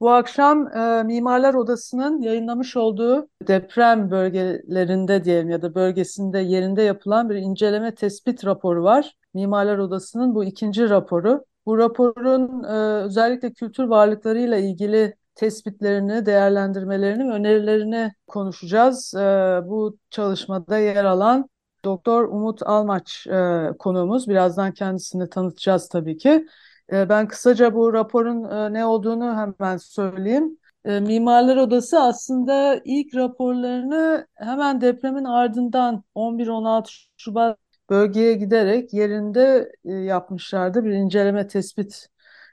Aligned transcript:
Bu 0.00 0.10
akşam 0.10 0.68
e, 0.76 1.02
Mimarlar 1.02 1.54
Odası'nın 1.54 2.22
yayınlamış 2.22 2.76
olduğu 2.76 3.28
deprem 3.48 4.10
bölgelerinde 4.10 5.24
diyelim 5.24 5.50
ya 5.50 5.62
da 5.62 5.74
bölgesinde 5.74 6.38
yerinde 6.38 6.82
yapılan 6.82 7.30
bir 7.30 7.34
inceleme 7.36 7.94
tespit 7.94 8.44
raporu 8.44 8.82
var. 8.84 9.12
Mimarlar 9.34 9.78
Odası'nın 9.78 10.34
bu 10.34 10.44
ikinci 10.44 10.90
raporu. 10.90 11.44
Bu 11.66 11.78
raporun 11.78 12.64
e, 12.64 13.04
özellikle 13.04 13.52
kültür 13.52 13.84
varlıklarıyla 13.84 14.56
ilgili 14.56 15.14
tespitlerini, 15.34 16.26
değerlendirmelerini, 16.26 17.32
önerilerini 17.32 18.12
konuşacağız. 18.26 19.14
E, 19.14 19.60
bu 19.64 19.98
çalışmada 20.10 20.78
yer 20.78 21.04
alan 21.04 21.48
Doktor 21.84 22.24
Umut 22.28 22.62
Almaç 22.62 23.26
e, 23.26 23.68
konuğumuz. 23.78 24.28
Birazdan 24.28 24.72
kendisini 24.72 25.30
tanıtacağız 25.30 25.88
tabii 25.88 26.16
ki. 26.16 26.46
E, 26.92 27.08
ben 27.08 27.28
kısaca 27.28 27.74
bu 27.74 27.92
raporun 27.92 28.44
e, 28.50 28.72
ne 28.72 28.86
olduğunu 28.86 29.36
hemen 29.36 29.76
söyleyeyim. 29.76 30.58
E, 30.84 31.00
Mimarlar 31.00 31.56
Odası 31.56 32.00
aslında 32.00 32.80
ilk 32.84 33.14
raporlarını 33.14 34.26
hemen 34.34 34.80
depremin 34.80 35.24
ardından 35.24 36.04
11-16 36.14 36.90
Şubat 37.16 37.58
bölgeye 37.90 38.34
giderek 38.34 38.94
yerinde 38.94 39.72
e, 39.84 39.92
yapmışlardı. 39.92 40.84
Bir 40.84 40.90
inceleme 40.90 41.46
tespit 41.46 42.08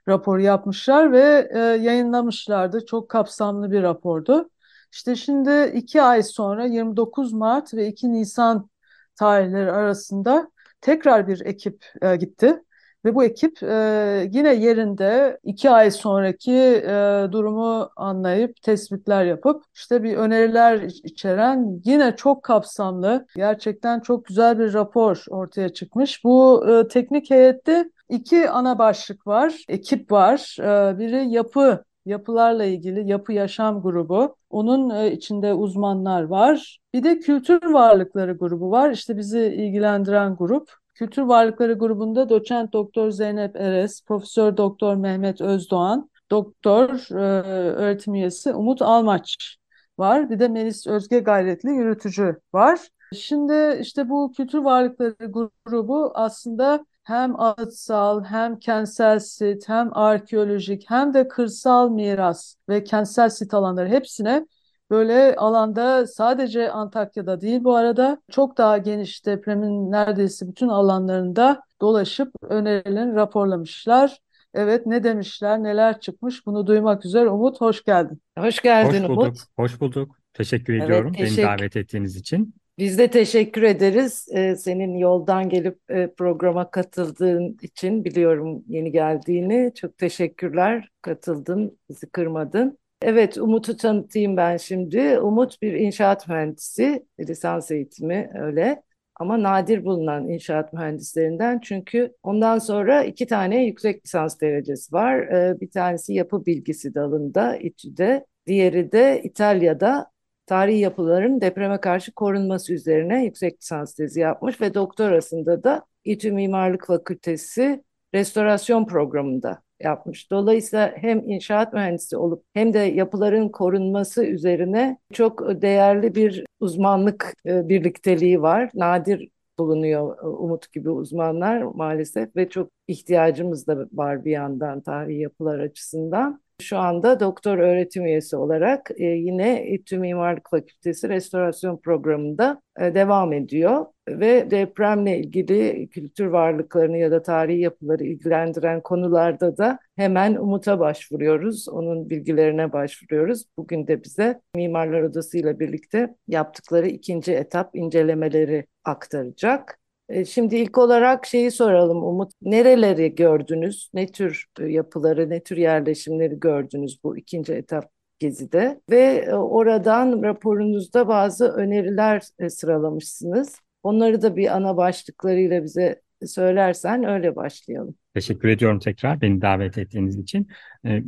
raporu 0.08 0.42
yapmışlar 0.42 1.12
ve 1.12 1.50
e, 1.53 1.59
yayınlamışlardı. 1.59 2.86
Çok 2.86 3.09
kapsamlı 3.09 3.72
bir 3.72 3.84
rapordu. 3.84 4.50
İşte 4.92 5.16
şimdi 5.16 5.72
iki 5.75 6.02
ay 6.02 6.23
sonra 6.23 6.66
29 6.66 7.34
Mart 7.34 7.73
ve 7.73 7.88
2 7.88 8.14
Nisan 8.14 8.70
tarihleri 9.16 9.72
arasında 9.72 10.52
tekrar 10.81 11.28
bir 11.28 11.42
ekip 11.45 11.86
gitti. 12.20 12.64
Ve 13.06 13.16
bu 13.16 13.23
ekip 13.23 13.64
e, 13.64 14.30
yine 14.32 14.54
yerinde 14.54 15.40
iki 15.44 15.70
ay 15.70 15.92
sonraki 15.92 16.52
e, 16.88 17.28
durumu 17.32 17.90
anlayıp 17.96 18.62
tespitler 18.62 19.26
yapıp 19.26 19.64
işte 19.73 20.04
bir 20.04 20.18
öneriler 20.18 20.82
içeren 21.04 21.81
yine 21.86 22.16
çok 22.16 22.44
kapsamlı 22.44 23.26
gerçekten 23.36 24.00
çok 24.00 24.26
güzel 24.26 24.59
bir 24.59 24.74
rapor 24.74 25.26
ortaya 25.30 25.70
çıkmış. 25.70 26.24
Bu 26.24 26.66
e, 26.70 26.88
teknik 26.88 27.30
heyette 27.30 27.90
iki 28.09 28.50
ana 28.50 28.80
başlık 28.80 29.28
var, 29.28 29.64
ekip 29.70 30.12
var. 30.12 30.58
E, 30.59 31.00
biri 31.00 31.30
yapı 31.30 31.84
yapılarla 32.06 32.66
ilgili 32.66 33.09
yapı 33.09 33.34
yaşam 33.34 33.81
grubu. 33.81 34.36
Onun 34.50 34.90
e, 34.90 35.12
içinde 35.12 35.54
uzmanlar 35.54 36.24
var. 36.24 36.80
Bir 36.94 37.04
de 37.04 37.20
kültür 37.20 37.74
varlıkları 37.74 38.38
grubu 38.38 38.72
var. 38.72 38.92
İşte 38.92 39.18
bizi 39.18 39.40
ilgilendiren 39.40 40.36
grup. 40.36 40.83
Kültür 40.94 41.22
Varlıkları 41.22 41.74
grubunda 41.74 42.30
doçent 42.30 42.74
doktor 42.74 43.12
Zeynep 43.12 43.56
Eres, 43.56 44.04
profesör 44.06 44.58
doktor 44.58 44.96
Mehmet 44.96 45.42
Özdoğan, 45.42 46.10
doktor 46.32 46.90
e, 47.12 47.42
öğretim 47.76 48.16
üyesi 48.16 48.54
Umut 48.54 48.82
Almaç 48.82 49.58
var. 49.98 50.30
Bir 50.30 50.40
de 50.40 50.48
Melis 50.48 50.88
Özge 50.88 51.20
Gayretli 51.20 51.70
yürütücü 51.70 52.40
var. 52.54 52.80
Şimdi 53.14 53.80
işte 53.82 54.09
bu 54.09 54.32
kültür 54.38 54.59
varlıkları 54.59 55.32
grubu 55.66 56.12
aslında 56.16 56.86
hem 57.03 57.40
anıtsal 57.40 58.24
hem 58.24 58.59
kentsel 58.59 59.20
sit 59.20 59.70
hem 59.70 59.98
arkeolojik 59.98 60.90
hem 60.90 61.14
de 61.14 61.28
kırsal 61.28 61.90
miras 61.90 62.56
ve 62.70 62.84
kentsel 62.84 63.30
sit 63.30 63.53
alanları 63.53 63.90
hepsine 63.90 64.48
böyle 64.94 65.36
alanda 65.36 66.08
sadece 66.08 66.72
Antakya'da 66.72 67.42
değil 67.42 67.64
bu 67.64 67.76
arada 67.76 68.22
çok 68.31 68.58
daha 68.58 68.78
geniş 68.78 69.26
depremin 69.26 69.92
neredeyse 69.92 70.48
bütün 70.48 70.68
alanlarında 70.68 71.62
dolaşıp 71.81 72.31
önerilerini 72.50 73.16
raporlamışlar. 73.16 74.18
Evet 74.53 74.86
ne 74.86 75.03
demişler, 75.03 75.64
neler 75.64 76.00
çıkmış 76.00 76.46
bunu 76.46 76.68
duymak 76.68 77.06
üzere 77.06 77.30
Umut 77.30 77.62
hoş 77.62 77.84
geldin. 77.84 78.22
Hoş 78.38 78.62
geldin 78.62 79.03
Hoş 79.03 79.09
Umut. 79.09 79.18
bulduk, 79.18 79.36
hoş 79.56 79.82
bulduk. 79.82 80.16
Teşekkür 80.34 80.74
Evet, 80.74 80.84
ediyorum 80.86 81.14
beni 81.20 81.24
teşekkür. 81.24 81.44
davet 81.44 81.76
ettiğiniz 81.78 82.16
için. 82.16 82.53
Biz 82.78 82.98
de 82.98 83.08
teşekkür 83.08 83.64
ederiz 83.64 84.28
ee, 84.34 84.56
senin 84.56 84.98
yoldan 84.98 85.50
gelip 85.50 85.80
e, 85.90 86.14
programa 86.14 86.72
katıldığın 86.72 87.58
için 87.62 88.06
biliyorum 88.06 88.64
yeni 88.68 88.92
geldiğini. 88.92 89.72
Çok 89.76 89.98
teşekkürler. 89.98 90.90
Katıldın, 91.02 91.80
bizi 91.90 92.09
kırmadın. 92.09 92.78
Evet, 93.06 93.38
Umut'u 93.38 93.78
tanıtayım 93.78 94.38
ben 94.38 94.58
şimdi. 94.58 95.19
Umut 95.19 95.62
bir 95.62 95.74
inşaat 95.74 96.28
mühendisi, 96.28 97.06
lisans 97.19 97.72
eğitimi 97.72 98.30
öyle. 98.36 98.84
Ama 99.16 99.44
nadir 99.44 99.86
bulunan 99.86 100.30
inşaat 100.30 100.74
mühendislerinden 100.74 101.59
çünkü 101.59 102.16
ondan 102.24 102.59
sonra 102.59 103.03
iki 103.03 103.28
tane 103.28 103.66
yüksek 103.66 104.06
lisans 104.06 104.41
derecesi 104.41 104.94
var. 104.94 105.19
Ee, 105.19 105.62
bir 105.62 105.72
tanesi 105.72 106.14
yapı 106.14 106.46
bilgisi 106.46 106.96
dalında, 106.96 107.58
İTÜ'de. 107.58 108.25
Diğeri 108.47 108.91
de 108.91 109.22
İtalya'da 109.24 110.12
tarihi 110.46 110.80
yapıların 110.80 111.41
depreme 111.41 111.80
karşı 111.80 112.12
korunması 112.12 112.74
üzerine 112.74 113.25
yüksek 113.25 113.62
lisans 113.62 113.94
tezi 113.94 114.20
yapmış 114.20 114.62
ve 114.62 114.74
doktorasında 114.74 115.64
da 115.64 115.85
İTÜ 116.06 116.31
Mimarlık 116.31 116.88
Fakültesi 116.88 117.84
restorasyon 118.14 118.85
programında 118.85 119.62
yapmış. 119.84 120.32
Dolayısıyla 120.32 120.94
hem 120.96 121.30
inşaat 121.30 121.74
mühendisi 121.74 122.18
olup 122.18 122.44
hem 122.54 122.74
de 122.74 122.80
yapıların 122.80 123.50
korunması 123.50 124.26
üzerine 124.26 124.98
çok 125.14 125.62
değerli 125.62 126.16
bir 126.16 126.46
uzmanlık 126.60 127.34
e, 127.46 127.70
birlikteliği 127.70 128.42
var. 128.42 128.72
Nadir 128.74 129.30
bulunuyor 129.60 130.18
e, 130.24 130.28
Umut 130.28 130.72
gibi 130.72 130.90
uzmanlar 130.90 131.62
maalesef 131.62 132.36
ve 132.36 132.50
çok 132.50 132.70
ihtiyacımız 132.88 133.68
da 133.68 133.88
var 133.94 134.26
bir 134.26 134.32
yandan 134.32 134.82
tarihi 134.82 135.20
yapılar 135.20 135.60
açısından. 135.60 136.43
Şu 136.62 136.78
anda 136.78 137.19
doktor 137.19 137.58
öğretim 137.58 138.06
üyesi 138.06 138.36
olarak 138.36 138.91
e, 138.97 139.06
yine 139.06 139.68
İTÜ 139.68 140.00
Mimarlık 140.00 140.50
Fakültesi 140.50 141.09
Restorasyon 141.09 141.78
Programı'nda 141.78 142.62
e, 142.80 142.96
devam 142.96 143.34
ediyor 143.34 143.86
ve 144.09 144.52
depremle 144.52 145.19
ilgili 145.19 145.90
kültür 145.90 146.25
varlıklarını 146.25 146.97
ya 146.97 147.12
da 147.12 147.22
tarihi 147.22 147.59
yapıları 147.59 148.03
ilgilendiren 148.03 148.81
konularda 148.81 149.58
da 149.58 149.80
hemen 149.96 150.36
Umut'a 150.36 150.80
başvuruyoruz. 150.80 151.69
Onun 151.69 152.09
bilgilerine 152.09 152.74
başvuruyoruz. 152.74 153.46
Bugün 153.58 153.88
de 153.88 154.03
bize 154.03 154.41
Mimarlar 154.56 155.02
Odası 155.02 155.38
ile 155.38 155.59
birlikte 155.59 156.16
yaptıkları 156.28 156.88
ikinci 156.88 157.34
etap 157.34 157.75
incelemeleri 157.75 158.66
aktaracak. 158.85 159.83
E, 160.09 160.25
Şimdi 160.25 160.56
ilk 160.56 160.78
olarak 160.78 161.25
şeyi 161.25 161.52
soralım 161.52 162.03
Umut. 162.03 162.31
Nereleri 162.41 163.16
gördünüz? 163.16 163.90
Ne 163.94 164.08
tür 164.08 164.46
e, 164.59 164.66
yapıları, 164.66 165.30
ne 165.30 165.44
tür 165.44 165.58
yerleşimleri 165.58 166.40
gördünüz 166.40 167.00
bu 167.03 167.18
ikinci 167.18 167.53
etap 167.53 167.91
gezide? 168.19 168.81
Ve 168.90 169.25
e, 169.28 169.34
oradan 169.34 170.24
raporunuzda 170.24 171.08
bazı 171.08 171.47
öneriler 171.47 172.22
sıralamışsınız. 172.50 173.56
Onları 173.84 174.22
da 174.22 174.36
bir 174.36 174.56
ana 174.56 174.78
başlıklarıyla 174.78 175.64
bize 175.64 176.02
söylersen 176.25 177.03
öyle 177.03 177.35
başlayalım. 177.35 177.96
Teşekkür 178.14 178.47
ediyorum 178.47 178.80
tekrar 178.80 179.22
beni 179.22 179.41
davet 179.41 179.78
ettiğiniz 179.78 180.18
için. 180.18 180.47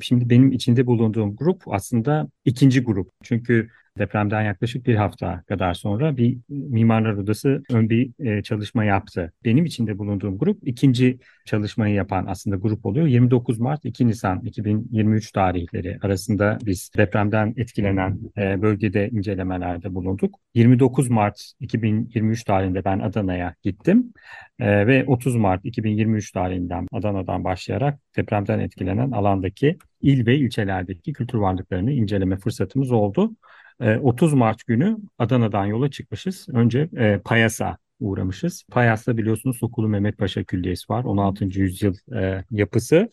Şimdi 0.02 0.30
benim 0.30 0.52
içinde 0.52 0.88
bulunduğum 0.88 1.36
grup 1.36 1.64
aslında 1.68 2.28
ikinci 2.46 2.84
grup. 2.84 3.12
Çünkü 3.24 3.70
depremden 3.98 4.42
yaklaşık 4.42 4.88
bir 4.88 4.96
hafta 4.96 5.44
kadar 5.48 5.74
sonra 5.74 6.18
bir 6.18 6.38
Mimarlar 6.50 7.14
Odası 7.14 7.64
ön 7.70 7.90
bir 7.90 8.12
e, 8.20 8.44
çalışma 8.44 8.84
yaptı. 8.84 9.34
Benim 9.46 9.66
içinde 9.66 9.98
bulunduğum 9.98 10.38
grup 10.38 10.68
ikinci 10.68 11.20
çalışmayı 11.46 11.96
yapan 11.96 12.26
aslında 12.26 12.56
grup 12.56 12.86
oluyor. 12.86 13.08
29 13.08 13.60
Mart 13.60 13.86
2 13.86 14.08
Nisan 14.08 14.42
2023 14.42 15.32
tarihleri 15.32 15.98
arasında 16.02 16.58
biz 16.66 16.92
depremden 16.98 17.54
etkilenen 17.58 18.20
e, 18.38 18.62
bölgede 18.62 19.10
incelemelerde 19.10 19.96
bulunduk. 19.96 20.36
29 20.54 21.10
Mart 21.10 21.52
2023 21.60 22.44
tarihinde 22.44 22.86
ben 22.86 23.00
Adana'ya 23.00 23.56
gittim. 23.64 24.14
Ee, 24.60 24.88
ve 24.88 25.06
30 25.08 25.36
Mart 25.36 25.66
2023 25.66 26.32
tarihinden 26.32 26.88
Adana'dan 26.92 27.44
başlayarak 27.44 28.00
depremden 28.18 28.60
etkilenen 28.60 29.12
alandaki 29.12 29.78
il 30.02 30.26
ve 30.26 30.38
ilçelerdeki 30.38 31.14
kültür 31.14 31.38
varlıklarını 31.38 31.92
inceleme 31.92 32.38
fırsatımız 32.38 32.92
oldu. 32.92 33.36
Ee, 33.82 33.98
30 33.98 34.34
Mart 34.34 34.66
günü 34.66 34.98
Adana'dan 35.20 35.66
yola 35.66 35.90
çıkmışız. 35.92 36.48
Önce 36.50 36.90
e, 36.98 37.20
Payas'a 37.26 37.78
uğramışız. 38.00 38.64
Payas'ta 38.72 39.18
biliyorsunuz 39.18 39.58
Sokulu 39.58 39.88
Mehmet 39.88 40.18
Paşa 40.18 40.44
Külliyesi 40.44 40.94
var. 40.94 41.04
16. 41.04 41.46
yüzyıl 41.46 41.96
e, 42.16 42.44
yapısı 42.52 43.12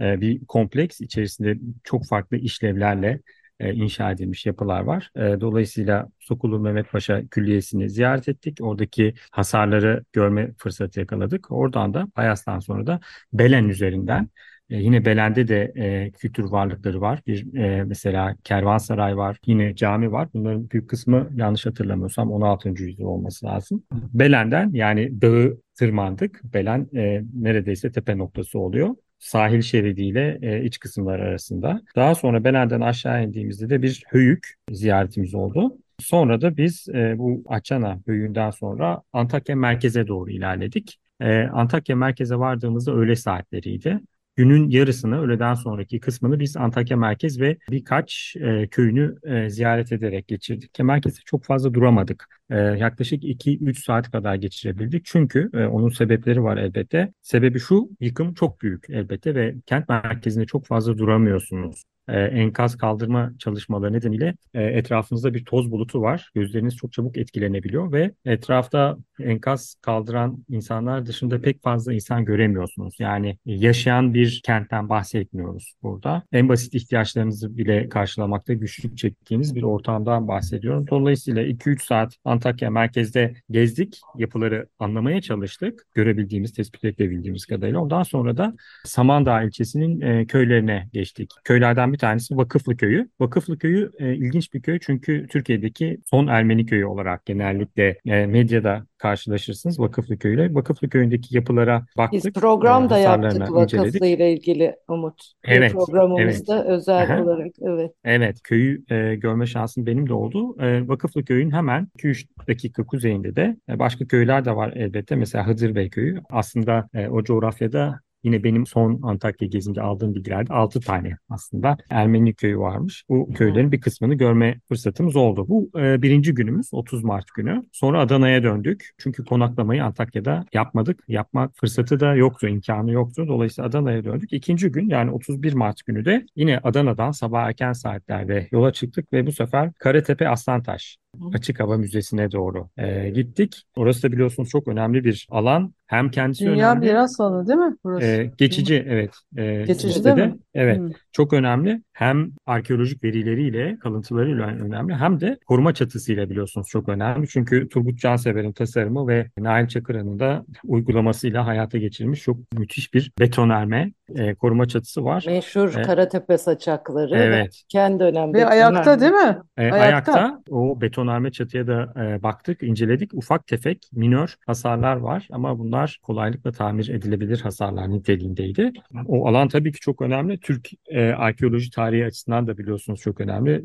e, 0.00 0.20
bir 0.20 0.44
kompleks 0.44 1.00
içerisinde 1.00 1.58
çok 1.84 2.06
farklı 2.06 2.36
işlevlerle 2.36 3.20
e, 3.60 3.72
inşa 3.72 4.10
edilmiş 4.10 4.46
yapılar 4.46 4.80
var. 4.80 5.10
E, 5.16 5.20
dolayısıyla 5.40 6.08
Sokulu 6.20 6.58
Mehmet 6.58 6.90
Paşa 6.90 7.22
Külliyesi'ni 7.30 7.90
ziyaret 7.90 8.28
ettik. 8.28 8.58
Oradaki 8.60 9.14
hasarları 9.30 10.04
görme 10.12 10.52
fırsatı 10.58 11.00
yakaladık. 11.00 11.50
Oradan 11.50 11.94
da 11.94 12.08
Bayas'tan 12.16 12.58
sonra 12.58 12.86
da 12.86 13.00
Belen 13.32 13.68
üzerinden 13.68 14.28
e, 14.70 14.76
yine 14.76 15.04
Belen'de 15.04 15.48
de 15.48 15.72
e, 15.76 16.10
kültür 16.10 16.44
varlıkları 16.44 17.00
var. 17.00 17.20
Bir 17.26 17.54
e, 17.54 17.84
mesela 17.84 18.36
kervansaray 18.44 19.16
var, 19.16 19.38
yine 19.46 19.74
cami 19.76 20.12
var. 20.12 20.28
Bunların 20.34 20.70
büyük 20.70 20.90
kısmı 20.90 21.30
yanlış 21.34 21.66
hatırlamıyorsam 21.66 22.32
16. 22.32 22.68
yüzyıl 22.68 23.06
olması 23.06 23.46
lazım. 23.46 23.82
Belen'den 23.92 24.70
yani 24.72 25.20
dağı 25.22 25.58
tırmandık. 25.74 26.40
Belen 26.44 26.88
e, 26.96 27.22
neredeyse 27.34 27.92
tepe 27.92 28.18
noktası 28.18 28.58
oluyor 28.58 28.94
sahil 29.24 29.60
şeridiyle 29.60 30.38
e, 30.42 30.64
iç 30.64 30.78
kısımlar 30.78 31.20
arasında. 31.20 31.82
Daha 31.96 32.14
sonra 32.14 32.44
Belen'den 32.44 32.80
aşağı 32.80 33.24
indiğimizde 33.24 33.70
de 33.70 33.82
bir 33.82 34.02
höyük 34.08 34.54
ziyaretimiz 34.70 35.34
oldu. 35.34 35.76
Sonra 36.00 36.40
da 36.40 36.56
biz 36.56 36.88
e, 36.88 37.18
bu 37.18 37.44
Açana 37.48 38.00
höyüğünden 38.06 38.50
sonra 38.50 39.02
Antakya 39.12 39.56
merkeze 39.56 40.06
doğru 40.06 40.30
ilerledik. 40.30 40.98
E, 41.20 41.42
Antakya 41.42 41.96
merkeze 41.96 42.36
vardığımızda 42.36 42.92
öğle 42.92 43.16
saatleriydi. 43.16 44.00
Günün 44.36 44.70
yarısını, 44.70 45.20
öğleden 45.20 45.54
sonraki 45.54 46.00
kısmını 46.00 46.40
biz 46.40 46.56
Antakya 46.56 46.96
merkez 46.96 47.40
ve 47.40 47.56
birkaç 47.70 48.36
e, 48.36 48.68
köyünü 48.68 49.16
e, 49.24 49.50
ziyaret 49.50 49.92
ederek 49.92 50.28
geçirdik. 50.28 50.78
Merkezde 50.78 51.20
çok 51.24 51.44
fazla 51.44 51.74
duramadık. 51.74 52.28
E, 52.50 52.56
yaklaşık 52.56 53.24
2-3 53.24 53.84
saat 53.84 54.10
kadar 54.10 54.34
geçirebildik. 54.34 55.04
Çünkü 55.04 55.50
e, 55.54 55.64
onun 55.66 55.88
sebepleri 55.88 56.42
var 56.42 56.56
elbette. 56.56 57.12
Sebebi 57.22 57.60
şu, 57.60 57.88
yıkım 58.00 58.34
çok 58.34 58.60
büyük 58.60 58.90
elbette 58.90 59.34
ve 59.34 59.54
kent 59.66 59.88
merkezinde 59.88 60.46
çok 60.46 60.66
fazla 60.66 60.98
duramıyorsunuz 60.98 61.84
e, 62.08 62.20
enkaz 62.20 62.76
kaldırma 62.76 63.32
çalışmaları 63.38 63.92
nedeniyle 63.92 64.34
e, 64.54 64.62
etrafınızda 64.62 65.34
bir 65.34 65.44
toz 65.44 65.70
bulutu 65.70 66.02
var. 66.02 66.30
Gözleriniz 66.34 66.76
çok 66.76 66.92
çabuk 66.92 67.16
etkilenebiliyor 67.16 67.92
ve 67.92 68.12
etrafta 68.24 68.96
enkaz 69.20 69.76
kaldıran 69.82 70.44
insanlar 70.48 71.06
dışında 71.06 71.40
pek 71.40 71.62
fazla 71.62 71.92
insan 71.92 72.24
göremiyorsunuz. 72.24 72.96
Yani 72.98 73.38
yaşayan 73.46 74.14
bir 74.14 74.42
kentten 74.44 74.88
bahsetmiyoruz 74.88 75.74
burada. 75.82 76.22
En 76.32 76.48
basit 76.48 76.74
ihtiyaçlarınızı 76.74 77.56
bile 77.56 77.88
karşılamakta 77.88 78.52
güçlük 78.52 78.98
çektiğiniz 78.98 79.54
bir 79.54 79.62
ortamdan 79.62 80.28
bahsediyorum. 80.28 80.86
Dolayısıyla 80.90 81.42
2-3 81.42 81.84
saat 81.84 82.16
Antakya 82.24 82.70
merkezde 82.70 83.34
gezdik, 83.50 84.00
yapıları 84.16 84.66
anlamaya 84.78 85.20
çalıştık. 85.20 85.86
Görebildiğimiz, 85.94 86.52
tespit 86.52 86.84
edebildiğimiz 86.84 87.46
kadarıyla. 87.46 87.80
Ondan 87.80 88.02
sonra 88.02 88.36
da 88.36 88.54
Samandağ 88.84 89.42
ilçesinin 89.42 90.00
e, 90.00 90.26
köylerine 90.26 90.88
geçtik. 90.92 91.30
Köylerden 91.44 91.92
bir 91.94 91.98
tanesi 91.98 92.36
Vakıflı 92.36 92.76
Köyü. 92.76 93.08
Vakıflı 93.20 93.58
Köyü 93.58 93.90
e, 93.98 94.14
ilginç 94.14 94.54
bir 94.54 94.62
köy 94.62 94.78
çünkü 94.82 95.26
Türkiye'deki 95.26 95.98
son 96.04 96.26
Ermeni 96.26 96.66
köyü 96.66 96.86
olarak 96.86 97.26
genellikle 97.26 97.98
e, 98.06 98.26
medyada 98.26 98.86
karşılaşırsınız 98.98 99.80
Vakıflı 99.80 100.18
Köyü'yle. 100.18 100.54
Vakıflı 100.54 100.88
Köyü'ndeki 100.88 101.36
yapılara 101.36 101.86
baktık. 101.96 102.24
Biz 102.24 102.32
program 102.32 102.84
e, 102.84 102.90
da 102.90 102.98
yaptık 102.98 103.50
Vakıflı 103.50 104.06
ile 104.06 104.32
ilgili 104.32 104.76
Umut. 104.88 105.32
Bir 105.46 105.52
Evet, 105.52 105.72
programımızda 105.72 106.64
özel 106.64 107.02
Aha. 107.02 107.22
olarak 107.22 107.52
evet. 107.62 107.92
Evet, 108.04 108.42
köyü 108.42 108.84
e, 108.90 109.14
görme 109.14 109.46
şansım 109.46 109.86
benim 109.86 110.08
de 110.08 110.14
oldu. 110.14 110.62
E, 110.62 110.88
Vakıflı 110.88 111.24
Köyü'nün 111.24 111.50
hemen 111.50 111.88
2-3 111.98 112.26
dakika 112.48 112.86
kuzeyinde 112.86 113.36
de 113.36 113.56
e, 113.68 113.78
başka 113.78 114.06
köyler 114.06 114.44
de 114.44 114.56
var 114.56 114.72
elbette. 114.76 115.16
Mesela 115.16 115.46
Hıdırbey 115.46 115.90
Köyü. 115.90 116.20
Aslında 116.30 116.88
e, 116.94 117.08
o 117.08 117.24
coğrafyada 117.24 118.00
Yine 118.24 118.44
benim 118.44 118.66
son 118.66 119.00
Antakya 119.02 119.48
gezimde 119.48 119.82
aldığım 119.82 120.14
bilgilerde 120.14 120.54
6 120.54 120.80
tane 120.80 121.16
aslında 121.28 121.76
Ermeni 121.90 122.34
köyü 122.34 122.58
varmış. 122.58 123.04
Bu 123.08 123.32
köylerin 123.32 123.72
bir 123.72 123.80
kısmını 123.80 124.14
görme 124.14 124.60
fırsatımız 124.68 125.16
oldu. 125.16 125.48
Bu 125.48 125.70
e, 125.78 126.02
birinci 126.02 126.34
günümüz 126.34 126.68
30 126.72 127.04
Mart 127.04 127.26
günü. 127.36 127.64
Sonra 127.72 128.00
Adana'ya 128.00 128.42
döndük. 128.42 128.90
Çünkü 128.98 129.24
konaklamayı 129.24 129.84
Antakya'da 129.84 130.44
yapmadık. 130.52 131.04
Yapma 131.08 131.50
fırsatı 131.54 132.00
da 132.00 132.14
yoktu, 132.14 132.48
imkanı 132.48 132.92
yoktu. 132.92 133.24
Dolayısıyla 133.28 133.68
Adana'ya 133.68 134.04
döndük. 134.04 134.32
İkinci 134.32 134.68
gün 134.72 134.88
yani 134.88 135.10
31 135.10 135.52
Mart 135.52 135.86
günü 135.86 136.04
de 136.04 136.26
yine 136.36 136.58
Adana'dan 136.58 137.10
sabah 137.10 137.46
erken 137.46 137.72
saatlerde 137.72 138.48
yola 138.52 138.72
çıktık 138.72 139.12
ve 139.12 139.26
bu 139.26 139.32
sefer 139.32 139.72
Karatepe 139.72 140.28
Aslantaş 140.28 140.96
Açık 141.34 141.60
Hava 141.60 141.76
Müzesi'ne 141.76 142.32
doğru 142.32 142.68
e, 142.76 143.10
gittik. 143.10 143.62
Orası 143.76 144.02
da 144.02 144.12
biliyorsunuz 144.12 144.48
çok 144.48 144.68
önemli 144.68 145.04
bir 145.04 145.26
alan. 145.30 145.74
Hem 145.86 146.10
kendisi 146.10 146.46
Dünya 146.46 146.72
önemli. 146.72 146.86
miras 146.86 147.20
alanı 147.20 147.46
değil 147.48 147.58
mi 147.58 147.76
burası? 147.84 148.06
e, 148.06 148.30
geçici 148.38 148.84
evet. 148.88 149.10
E, 149.36 149.64
Geçici 149.66 149.88
listede. 149.88 150.16
değil 150.16 150.28
mi? 150.28 150.38
Evet. 150.54 150.78
Hmm. 150.78 150.90
Çok 151.12 151.32
önemli. 151.32 151.82
Hem 151.92 152.30
arkeolojik 152.46 153.04
verileriyle, 153.04 153.78
kalıntılarıyla 153.78 154.46
önemli 154.46 154.94
hem 154.94 155.20
de 155.20 155.38
koruma 155.46 155.74
çatısıyla 155.74 156.30
biliyorsunuz 156.30 156.66
çok 156.68 156.88
önemli. 156.88 157.28
Çünkü 157.28 157.68
Turgut 157.68 157.98
Cansever'in 157.98 158.52
tasarımı 158.52 159.08
ve 159.08 159.30
Nail 159.38 159.68
Çakıran'ın 159.68 160.18
da 160.20 160.44
uygulamasıyla 160.64 161.46
hayata 161.46 161.78
geçirilmiş 161.78 162.22
çok 162.22 162.36
müthiş 162.52 162.94
bir 162.94 163.12
betonarme 163.20 163.92
e, 164.14 164.34
koruma 164.34 164.68
çatısı 164.68 165.04
var. 165.04 165.24
Meşhur 165.26 165.74
E, 165.78 165.82
Karatepe 165.82 166.38
saçakları 166.38 167.10
ve 167.14 167.18
Evet. 167.24 167.62
kendi 167.68 167.98
dönem 168.00 168.34
Ve 168.34 168.46
ayakta 168.46 169.00
değil 169.00 169.12
mi? 169.12 169.38
E, 169.56 169.62
Ayakta. 169.62 169.82
ayakta. 170.12 170.42
o 170.50 170.80
betonarme 171.04 171.32
çatıya 171.32 171.66
da 171.66 171.92
e, 171.96 172.22
baktık, 172.22 172.62
inceledik. 172.62 173.14
Ufak 173.14 173.46
tefek 173.46 173.90
minör 173.92 174.34
hasarlar 174.46 174.96
var 174.96 175.28
ama 175.30 175.58
bunlar 175.58 175.98
kolaylıkla 176.02 176.52
tamir 176.52 176.88
edilebilir 176.88 177.40
hasarlar 177.40 177.90
niteliğindeydi. 177.90 178.72
O 179.06 179.28
alan 179.28 179.48
tabii 179.48 179.72
ki 179.72 179.80
çok 179.80 180.02
önemli. 180.02 180.40
Türk 180.40 180.70
e, 180.86 181.08
arkeoloji 181.08 181.70
tarihi 181.70 182.06
açısından 182.06 182.46
da 182.46 182.58
biliyorsunuz 182.58 183.00
çok 183.00 183.20
önemli. 183.20 183.64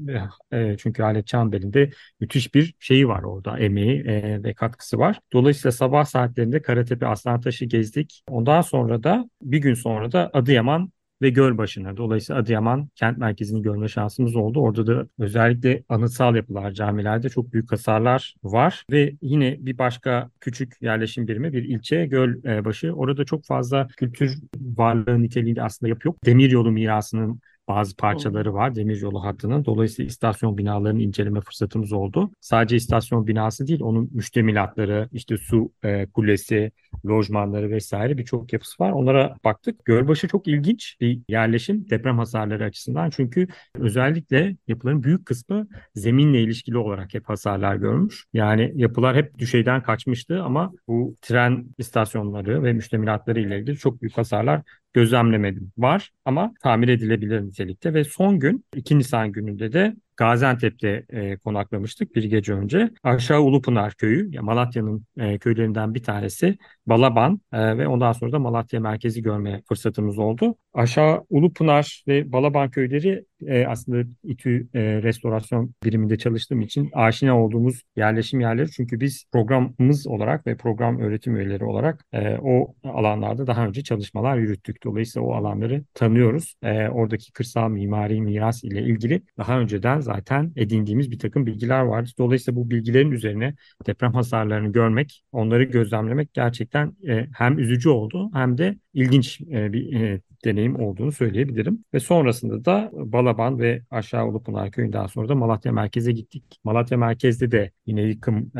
E, 0.51 0.77
çünkü 0.77 1.03
Alet 1.03 1.27
Çamber'in 1.27 1.74
de 1.74 1.89
müthiş 2.19 2.56
bir 2.56 2.74
şeyi 2.80 3.07
var 3.07 3.24
orada, 3.24 3.59
emeği 3.59 4.01
e, 4.01 4.44
ve 4.44 4.53
katkısı 4.53 4.97
var. 4.97 5.19
Dolayısıyla 5.33 5.71
sabah 5.71 6.06
saatlerinde 6.06 6.62
Karatepe 6.62 7.07
Aslantaş'ı 7.07 7.65
gezdik. 7.65 8.24
Ondan 8.27 8.62
sonra 8.62 9.03
da 9.03 9.30
bir 9.42 9.57
gün 9.57 9.74
sonra 9.74 10.12
da 10.12 10.30
Adıyaman 10.33 10.92
ve 11.21 11.30
Gölbaşı'na. 11.30 11.98
Dolayısıyla 11.98 12.42
Adıyaman 12.42 12.89
kent 12.95 13.18
merkezini 13.18 13.62
görme 13.62 13.88
şansımız 13.88 14.36
oldu. 14.36 14.60
Orada 14.62 14.88
da 14.88 15.07
özellikle 15.19 15.83
anıtsal 15.89 16.36
yapılar, 16.36 16.71
camilerde 16.71 17.30
çok 17.30 17.54
büyük 17.54 17.71
hasarlar 17.71 18.36
var 18.44 18.86
ve 18.92 19.16
yine 19.21 19.57
bir 19.60 19.77
başka 19.77 20.30
küçük 20.39 20.81
yerleşim 20.81 21.27
birimi 21.27 21.54
bir 21.54 21.63
ilçe 21.63 22.06
Gölbaşı. 22.06 22.94
Orada 22.94 23.25
çok 23.25 23.45
fazla 23.45 23.88
kültür 23.98 24.38
varlığı 24.62 25.21
niteliğinde 25.21 25.63
aslında 25.63 25.89
yapı 25.89 26.07
yok. 26.07 26.25
Demiryolu 26.25 26.71
mirasının 26.71 27.42
bazı 27.69 27.95
parçaları 27.95 28.54
var 28.54 28.75
demiryolu 28.75 29.23
hattının. 29.23 29.66
Dolayısıyla 29.66 30.09
istasyon 30.09 30.57
binalarını 30.57 31.02
inceleme 31.02 31.42
fırsatımız 31.42 31.94
oldu. 31.94 32.31
Sadece 32.42 32.76
istasyon 32.76 33.28
binası 33.28 33.68
değil, 33.68 33.81
onun 33.81 34.09
müştemilatları, 34.14 35.09
işte 35.11 35.38
su 35.38 35.71
e, 35.83 36.06
kulesi, 36.06 36.71
lojmanları 37.07 37.69
vesaire 37.69 38.18
birçok 38.18 38.54
yapısı 38.54 38.83
var. 38.83 38.92
Onlara 38.92 39.35
baktık. 39.44 39.85
Gölbaşı 39.85 40.28
çok 40.28 40.47
ilginç 40.47 40.97
bir 41.02 41.19
yerleşim 41.28 41.90
deprem 41.90 42.18
hasarları 42.18 42.64
açısından. 42.64 43.09
Çünkü 43.09 43.47
özellikle 43.76 44.56
yapıların 44.68 45.04
büyük 45.04 45.26
kısmı 45.26 45.68
zeminle 45.95 46.42
ilişkili 46.42 46.78
olarak 46.78 47.14
hep 47.14 47.30
hasarlar 47.30 47.76
görmüş. 47.76 48.26
Yani 48.33 48.71
yapılar 48.76 49.16
hep 49.16 49.38
düşeyden 49.38 49.83
kaçmıştı 49.83 50.44
ama 50.44 50.71
bu 50.88 51.16
tren 51.21 51.66
istasyonları 51.78 52.64
ve 52.64 52.73
müştemilatları 52.73 53.40
ile 53.40 53.59
ilgili 53.59 53.78
çok 53.78 54.02
büyük 54.02 54.18
hasarlar 54.18 54.61
gözlemlemedim. 54.94 55.72
Var 55.78 56.12
ama 56.26 56.54
tamir 56.64 56.88
edilebilir 56.88 57.42
nitelikte 57.42 57.94
ve 57.94 58.04
son 58.04 58.40
gün 58.40 58.66
2 58.76 58.98
Nisan 58.98 59.31
gününde 59.31 59.74
de 59.74 59.96
Gaziantep'te 60.19 61.06
e, 61.09 61.38
konaklamıştık 61.38 62.16
bir 62.16 62.23
gece 62.23 62.54
önce. 62.54 62.90
Aşağı 63.04 63.42
Ulupınar 63.42 63.94
köyü, 63.94 64.35
ya 64.35 64.42
Malatya'nın 64.42 65.06
e, 65.18 65.38
köylerinden 65.38 65.94
bir 65.94 66.04
tanesi 66.04 66.57
Balaban 66.88 67.42
e, 67.54 67.78
ve 67.78 67.88
ondan 67.88 68.11
sonra 68.11 68.31
da 68.31 68.40
Malatya 68.40 68.80
merkezi 68.80 69.21
görme 69.21 69.61
fırsatımız 69.68 70.19
oldu. 70.19 70.56
Aşağı 70.73 71.26
Ulupınar 71.30 72.04
ve 72.07 72.31
Balaban 72.31 72.69
köyleri 72.69 73.26
e, 73.47 73.66
aslında 73.66 74.09
İTÜ 74.23 74.68
e, 74.73 74.81
restorasyon 74.81 75.73
biriminde 75.83 76.18
çalıştığım 76.18 76.61
için 76.61 76.90
aşina 76.94 77.42
olduğumuz 77.44 77.83
yerleşim 77.95 78.40
yerleri. 78.40 78.71
Çünkü 78.71 78.99
biz 78.99 79.26
programımız 79.31 80.07
olarak 80.07 80.47
ve 80.47 80.57
program 80.57 80.99
öğretim 80.99 81.35
üyeleri 81.35 81.66
olarak 81.66 82.06
e, 82.14 82.38
o 82.42 82.76
alanlarda 82.83 83.47
daha 83.47 83.68
önce 83.68 83.83
çalışmalar 83.83 84.38
yürüttük. 84.38 84.83
Dolayısıyla 84.83 85.28
o 85.28 85.33
alanları 85.33 85.83
tanıyoruz. 85.94 86.56
E, 86.64 86.88
oradaki 86.88 87.31
kırsal 87.31 87.69
mimari 87.69 88.21
miras 88.21 88.64
ile 88.64 88.81
ilgili 88.81 89.21
daha 89.38 89.59
önceden 89.59 89.99
zaten 90.16 90.54
edindiğimiz 90.56 91.11
bir 91.11 91.19
takım 91.19 91.45
bilgiler 91.45 91.81
vardı. 91.81 92.09
Dolayısıyla 92.18 92.61
bu 92.61 92.69
bilgilerin 92.69 93.11
üzerine 93.11 93.56
deprem 93.87 94.13
hasarlarını 94.13 94.71
görmek, 94.71 95.23
onları 95.31 95.63
gözlemlemek 95.63 96.33
gerçekten 96.33 96.94
e, 97.07 97.28
hem 97.33 97.59
üzücü 97.59 97.89
oldu 97.89 98.30
hem 98.33 98.57
de 98.57 98.78
ilginç 98.94 99.42
e, 99.42 99.73
bir 99.73 100.01
e, 100.01 100.21
deneyim 100.45 100.75
olduğunu 100.80 101.11
söyleyebilirim. 101.11 101.85
Ve 101.94 101.99
sonrasında 101.99 102.66
da 102.66 102.92
Balaban 102.94 103.59
ve 103.59 103.81
Aşağı 103.92 104.28
Ulupınar 104.28 104.71
Köyü'nden 104.71 105.07
sonra 105.07 105.30
da 105.30 105.35
Malatya 105.35 105.71
merkeze 105.71 106.11
gittik. 106.11 106.44
Malatya 106.63 106.97
merkezde 106.97 107.51
de 107.51 107.71
yine 107.85 108.01
yıkım 108.01 108.51